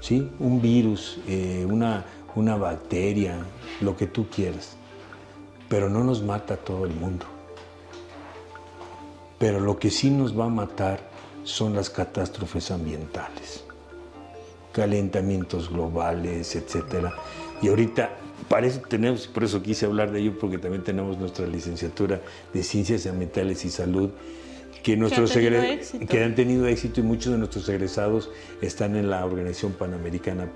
¿sí? 0.00 0.30
Un 0.38 0.60
virus, 0.62 1.18
eh, 1.28 1.66
una, 1.68 2.06
una 2.34 2.56
bacteria, 2.56 3.36
lo 3.82 3.94
que 3.94 4.06
tú 4.06 4.28
quieras, 4.34 4.76
pero 5.68 5.90
no 5.90 6.02
nos 6.02 6.22
mata 6.22 6.54
a 6.54 6.56
todo 6.56 6.86
el 6.86 6.94
mundo. 6.94 7.26
Pero 9.38 9.60
lo 9.60 9.78
que 9.78 9.90
sí 9.90 10.08
nos 10.08 10.38
va 10.38 10.46
a 10.46 10.48
matar 10.48 11.00
son 11.42 11.74
las 11.74 11.90
catástrofes 11.90 12.70
ambientales 12.70 13.64
calentamientos 14.74 15.70
globales, 15.70 16.56
etcétera. 16.56 17.14
Y 17.62 17.68
ahorita 17.68 18.10
para 18.48 18.66
eso 18.66 18.82
tenemos, 18.88 19.26
por 19.26 19.44
eso 19.44 19.62
quise 19.62 19.86
hablar 19.86 20.12
de 20.12 20.20
ello, 20.20 20.38
porque 20.38 20.58
también 20.58 20.82
tenemos 20.82 21.18
nuestra 21.18 21.46
licenciatura 21.46 22.20
de 22.52 22.62
Ciencias 22.62 23.06
Ambientales 23.06 23.64
y 23.64 23.70
Salud, 23.70 24.10
que, 24.82 24.98
nuestros 24.98 25.32
que 25.32 26.22
han 26.22 26.34
tenido 26.34 26.66
éxito 26.66 27.00
y 27.00 27.04
muchos 27.04 27.32
de 27.32 27.38
nuestros 27.38 27.66
egresados 27.70 28.30
están 28.60 28.96
en 28.96 29.08
la 29.08 29.24
Organización 29.24 29.72
Panamericana 29.72 30.52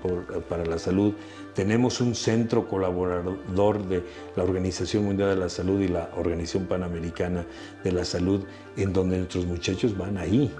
para 0.47 0.65
la 0.65 0.77
Salud. 0.77 1.13
Tenemos 1.55 1.99
un 1.99 2.13
centro 2.13 2.67
colaborador 2.67 3.87
de 3.87 4.03
la 4.35 4.43
Organización 4.43 5.05
Mundial 5.05 5.29
de 5.29 5.37
la 5.37 5.49
Salud 5.49 5.81
y 5.81 5.87
la 5.87 6.11
Organización 6.15 6.67
Panamericana 6.67 7.43
de 7.83 7.91
la 7.91 8.05
Salud, 8.05 8.43
en 8.77 8.93
donde 8.93 9.17
nuestros 9.17 9.47
muchachos 9.47 9.97
van 9.97 10.19
ahí 10.19 10.51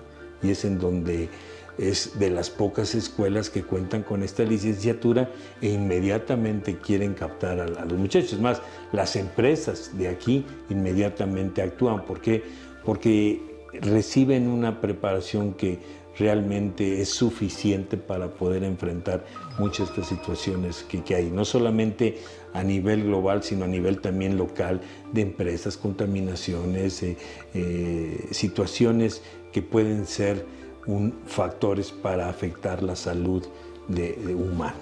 y 0.41 0.49
es 0.49 0.65
en 0.65 0.79
donde 0.79 1.29
es 1.79 2.19
de 2.19 2.29
las 2.29 2.49
pocas 2.49 2.93
escuelas 2.93 3.49
que 3.49 3.63
cuentan 3.63 4.03
con 4.03 4.21
esta 4.21 4.43
licenciatura 4.43 5.31
e 5.61 5.69
inmediatamente 5.69 6.77
quieren 6.77 7.13
captar 7.13 7.59
a, 7.59 7.85
los 7.85 7.97
muchachos. 7.97 8.39
Más, 8.39 8.61
las 8.91 9.15
empresas 9.15 9.97
de 9.97 10.09
aquí 10.09 10.45
inmediatamente 10.69 11.61
actúan. 11.61 12.05
¿Por 12.05 12.19
qué? 12.19 12.43
Porque 12.83 13.41
reciben 13.81 14.47
una 14.47 14.81
preparación 14.81 15.53
que 15.53 15.79
realmente 16.17 17.01
es 17.01 17.09
suficiente 17.09 17.95
para 17.95 18.27
poder 18.27 18.63
enfrentar 18.65 19.25
muchas 19.57 19.87
de 19.87 20.01
estas 20.01 20.07
situaciones 20.07 20.83
que, 20.83 21.01
que, 21.01 21.15
hay, 21.15 21.31
no 21.31 21.45
solamente 21.45 22.17
a 22.53 22.61
nivel 22.61 23.05
global, 23.05 23.41
sino 23.41 23.63
a 23.63 23.67
nivel 23.67 24.01
también 24.01 24.37
local, 24.37 24.81
de 25.13 25.21
empresas, 25.21 25.77
contaminaciones, 25.77 27.03
eh, 27.03 27.15
eh, 27.53 28.27
situaciones 28.31 29.21
que 29.53 29.61
pueden 29.61 30.05
ser 30.05 30.45
un, 30.85 31.13
factores 31.25 31.91
para 31.91 32.29
afectar 32.29 32.83
la 32.83 32.95
salud 32.95 33.45
de, 33.87 34.13
de 34.13 34.35
humana. 34.35 34.75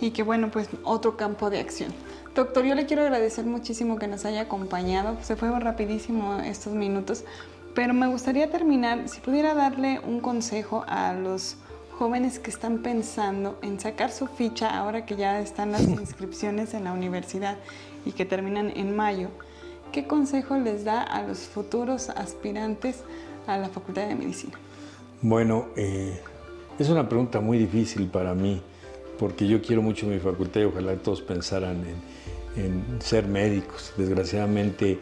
Y 0.00 0.10
que 0.10 0.22
bueno, 0.22 0.50
pues 0.50 0.68
otro 0.84 1.16
campo 1.16 1.50
de 1.50 1.60
acción. 1.60 1.92
Doctor, 2.34 2.64
yo 2.64 2.74
le 2.74 2.86
quiero 2.86 3.02
agradecer 3.02 3.46
muchísimo 3.46 3.98
que 3.98 4.08
nos 4.08 4.24
haya 4.24 4.42
acompañado. 4.42 5.16
Se 5.22 5.36
fue 5.36 5.48
rapidísimo 5.58 6.36
estos 6.40 6.74
minutos, 6.74 7.24
pero 7.74 7.94
me 7.94 8.06
gustaría 8.06 8.50
terminar, 8.50 9.08
si 9.08 9.20
pudiera 9.20 9.54
darle 9.54 10.00
un 10.00 10.20
consejo 10.20 10.84
a 10.86 11.14
los 11.14 11.56
jóvenes 11.98 12.38
que 12.38 12.50
están 12.50 12.78
pensando 12.78 13.58
en 13.62 13.80
sacar 13.80 14.12
su 14.12 14.26
ficha 14.26 14.68
ahora 14.76 15.06
que 15.06 15.16
ya 15.16 15.40
están 15.40 15.72
las 15.72 15.82
inscripciones 15.88 16.74
en 16.74 16.84
la 16.84 16.92
universidad 16.92 17.56
y 18.04 18.12
que 18.12 18.24
terminan 18.24 18.70
en 18.76 18.94
mayo. 18.94 19.30
¿Qué 19.92 20.06
consejo 20.06 20.56
les 20.58 20.84
da 20.84 21.02
a 21.02 21.22
los 21.22 21.38
futuros 21.40 22.10
aspirantes 22.10 23.02
a 23.46 23.56
la 23.56 23.68
Facultad 23.68 24.08
de 24.08 24.14
Medicina? 24.14 24.58
Bueno, 25.22 25.68
eh, 25.76 26.20
es 26.78 26.90
una 26.90 27.08
pregunta 27.08 27.40
muy 27.40 27.56
difícil 27.56 28.06
para 28.08 28.34
mí 28.34 28.60
porque 29.18 29.48
yo 29.48 29.62
quiero 29.62 29.80
mucho 29.80 30.06
mi 30.06 30.18
facultad 30.18 30.60
y 30.60 30.64
ojalá 30.64 30.94
todos 30.96 31.22
pensaran 31.22 31.82
en, 32.54 33.00
ser 33.00 33.26
médicos. 33.26 33.94
Desgraciadamente, 33.96 34.98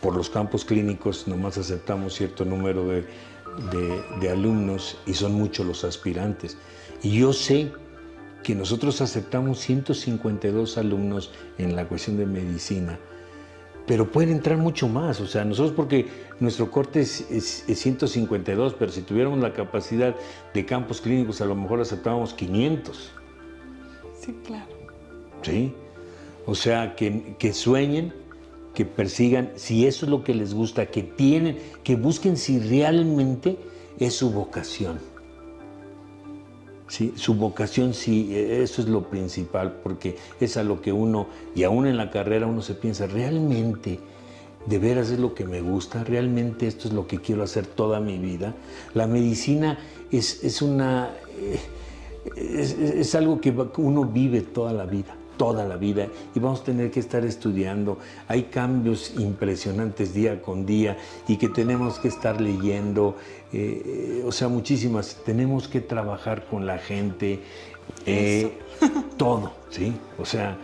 por 0.00 0.16
los 0.16 0.30
campos 0.30 0.64
clínicos 0.64 1.26
nomás 1.26 1.58
aceptamos 1.58 2.14
cierto 2.14 2.44
número 2.44 2.86
de, 2.86 3.02
de, 3.72 4.02
de, 4.20 4.30
alumnos 4.30 4.98
y 5.04 5.14
son 5.14 5.34
muchos 5.34 5.66
los 5.66 5.82
aspirantes. 5.82 6.56
Y 7.02 7.18
yo 7.18 7.32
sé 7.32 7.72
que 8.44 8.54
nosotros 8.54 9.00
aceptamos 9.00 9.58
152 9.58 10.78
alumnos 10.78 11.32
en 11.58 11.74
la 11.74 11.86
cuestión 11.86 12.16
de 12.16 12.26
medicina, 12.26 12.98
pero 13.86 14.10
pueden 14.10 14.30
entrar 14.30 14.56
mucho 14.58 14.88
más. 14.88 15.20
O 15.20 15.26
sea, 15.26 15.44
nosotros 15.44 15.74
porque 15.74 16.06
nuestro 16.38 16.70
corte 16.70 17.00
es, 17.00 17.30
es, 17.30 17.64
es 17.68 17.78
152, 17.80 18.74
pero 18.78 18.92
si 18.92 19.02
tuviéramos 19.02 19.40
la 19.40 19.52
capacidad 19.52 20.14
de 20.54 20.66
campos 20.66 21.00
clínicos, 21.00 21.40
a 21.40 21.46
lo 21.46 21.54
mejor 21.54 21.80
aceptábamos 21.80 22.34
500. 22.34 23.10
Sí, 24.20 24.36
claro. 24.46 24.66
Sí. 25.42 25.74
O 26.46 26.54
sea, 26.54 26.94
que, 26.96 27.34
que, 27.38 27.52
sueñen, 27.52 28.12
que 28.74 28.84
persigan, 28.84 29.52
si 29.56 29.86
eso 29.86 30.06
es 30.06 30.10
lo 30.10 30.24
que 30.24 30.34
les 30.34 30.54
gusta, 30.54 30.86
que 30.86 31.02
tienen, 31.02 31.58
que 31.84 31.96
busquen 31.96 32.36
si 32.36 32.58
realmente 32.58 33.58
es 33.98 34.14
su 34.14 34.30
vocación. 34.30 34.98
Sí, 36.90 37.12
su 37.14 37.34
vocación 37.34 37.94
sí, 37.94 38.34
eso 38.34 38.82
es 38.82 38.88
lo 38.88 39.04
principal, 39.04 39.78
porque 39.80 40.16
es 40.40 40.56
a 40.56 40.64
lo 40.64 40.82
que 40.82 40.92
uno, 40.92 41.28
y 41.54 41.62
aún 41.62 41.86
en 41.86 41.96
la 41.96 42.10
carrera 42.10 42.48
uno 42.48 42.62
se 42.62 42.74
piensa, 42.74 43.06
realmente, 43.06 44.00
de 44.66 44.78
veras 44.80 45.08
es 45.10 45.20
lo 45.20 45.32
que 45.32 45.44
me 45.44 45.60
gusta, 45.60 46.02
realmente 46.02 46.66
esto 46.66 46.88
es 46.88 46.92
lo 46.92 47.06
que 47.06 47.18
quiero 47.18 47.44
hacer 47.44 47.64
toda 47.64 48.00
mi 48.00 48.18
vida. 48.18 48.56
La 48.92 49.06
medicina 49.06 49.78
es, 50.10 50.42
es 50.42 50.62
una... 50.62 51.10
Eh, 51.38 51.60
es, 52.36 52.72
es, 52.72 53.14
algo 53.14 53.40
que 53.40 53.54
uno 53.76 54.04
vive 54.04 54.40
toda 54.40 54.72
la 54.72 54.84
vida, 54.84 55.16
toda 55.40 55.64
la 55.64 55.78
vida, 55.78 56.06
y 56.34 56.38
vamos 56.38 56.60
a 56.60 56.64
tener 56.64 56.90
que 56.90 57.00
estar 57.00 57.24
estudiando. 57.24 57.96
Hay 58.28 58.42
cambios 58.42 59.14
impresionantes 59.18 60.12
día 60.12 60.42
con 60.42 60.66
día 60.66 60.98
y 61.28 61.38
que 61.38 61.48
tenemos 61.48 61.98
que 61.98 62.08
estar 62.08 62.38
leyendo, 62.42 63.16
eh, 63.50 64.22
o 64.26 64.32
sea, 64.32 64.48
muchísimas. 64.48 65.16
Tenemos 65.24 65.66
que 65.66 65.80
trabajar 65.80 66.44
con 66.44 66.66
la 66.66 66.76
gente, 66.76 67.40
eh, 68.04 68.52
todo, 69.16 69.52
¿sí? 69.70 69.94
O 70.18 70.26
sea, 70.26 70.58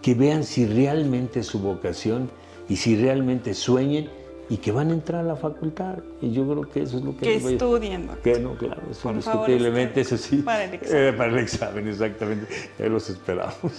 que 0.00 0.14
vean 0.14 0.44
si 0.44 0.64
realmente 0.64 1.40
es 1.40 1.46
su 1.48 1.58
vocación 1.58 2.30
y 2.70 2.76
si 2.76 2.96
realmente 2.96 3.52
sueñen 3.52 4.08
y 4.50 4.56
que 4.56 4.72
van 4.72 4.90
a 4.90 4.94
entrar 4.94 5.20
a 5.20 5.28
la 5.28 5.36
facultad. 5.36 5.98
Y 6.20 6.32
yo 6.32 6.44
creo 6.44 6.68
que 6.68 6.82
eso 6.82 6.98
es 6.98 7.04
lo 7.04 7.16
que... 7.16 7.20
Que 7.20 7.36
estudien. 7.36 8.10
Que 8.22 8.40
no, 8.40 8.56
claro, 8.56 8.82
eso 8.90 9.02
Por 9.04 9.12
indiscutiblemente, 9.12 10.02
favor, 10.02 10.14
eso 10.14 10.28
sí. 10.28 10.36
Para 10.38 10.64
el 10.64 10.74
examen. 10.74 11.06
Eh, 11.06 11.12
para 11.12 11.32
el 11.32 11.38
examen, 11.38 11.88
exactamente. 11.88 12.46
Ahí 12.78 12.88
los 12.88 13.08
esperamos. 13.08 13.54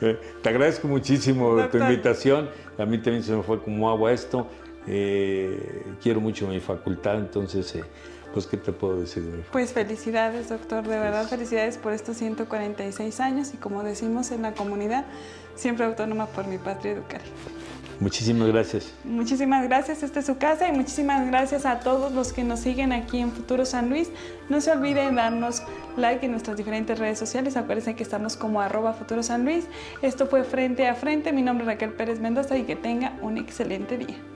Eh, 0.00 0.18
te 0.42 0.48
agradezco 0.48 0.88
muchísimo 0.88 1.54
Doctor. 1.54 1.70
tu 1.70 1.78
invitación. 1.78 2.50
A 2.76 2.84
mí 2.84 2.98
también 2.98 3.22
se 3.22 3.34
me 3.34 3.42
fue 3.42 3.62
como 3.62 3.88
agua 3.88 4.12
esto. 4.12 4.46
Eh, 4.86 5.84
quiero 6.02 6.20
mucho 6.20 6.48
mi 6.48 6.58
facultad, 6.60 7.18
entonces... 7.18 7.78
pues, 8.34 8.46
¿qué 8.46 8.56
te 8.56 8.72
puedo 8.72 9.00
decir? 9.00 9.22
De 9.22 9.42
pues 9.52 9.72
felicidades, 9.72 10.48
doctor, 10.48 10.82
de 10.82 10.98
verdad, 10.98 11.20
pues, 11.20 11.30
felicidades 11.30 11.78
por 11.78 11.92
estos 11.92 12.16
146 12.16 13.20
años 13.20 13.54
y 13.54 13.56
como 13.58 13.82
decimos 13.84 14.32
en 14.32 14.42
la 14.42 14.52
comunidad, 14.52 15.06
siempre 15.54 15.86
autónoma 15.86 16.26
por 16.26 16.46
mi 16.46 16.58
patria 16.58 16.92
educar. 16.92 17.22
Muchísimas 18.00 18.48
gracias. 18.48 18.92
Muchísimas 19.04 19.64
gracias, 19.64 20.02
esta 20.02 20.20
es 20.20 20.26
su 20.26 20.36
casa 20.36 20.68
y 20.68 20.72
muchísimas 20.72 21.26
gracias 21.26 21.64
a 21.64 21.80
todos 21.80 22.12
los 22.12 22.32
que 22.32 22.44
nos 22.44 22.60
siguen 22.60 22.92
aquí 22.92 23.18
en 23.18 23.32
Futuro 23.32 23.64
San 23.64 23.88
Luis. 23.88 24.10
No 24.48 24.60
se 24.60 24.70
olviden 24.70 25.14
darnos 25.14 25.62
like 25.96 26.24
en 26.26 26.32
nuestras 26.32 26.56
diferentes 26.56 26.98
redes 26.98 27.18
sociales. 27.18 27.56
Acuérdense 27.56 27.94
que 27.94 28.02
estamos 28.02 28.36
como 28.36 28.60
arroba 28.60 28.92
Futuro 28.92 29.22
San 29.22 29.44
Luis. 29.44 29.64
Esto 30.02 30.26
fue 30.26 30.44
Frente 30.44 30.86
a 30.86 30.94
Frente. 30.94 31.32
Mi 31.32 31.42
nombre 31.42 31.64
es 31.64 31.68
Raquel 31.68 31.92
Pérez 31.92 32.20
Mendoza 32.20 32.56
y 32.58 32.64
que 32.64 32.76
tenga 32.76 33.14
un 33.22 33.38
excelente 33.38 33.96
día. 33.96 34.35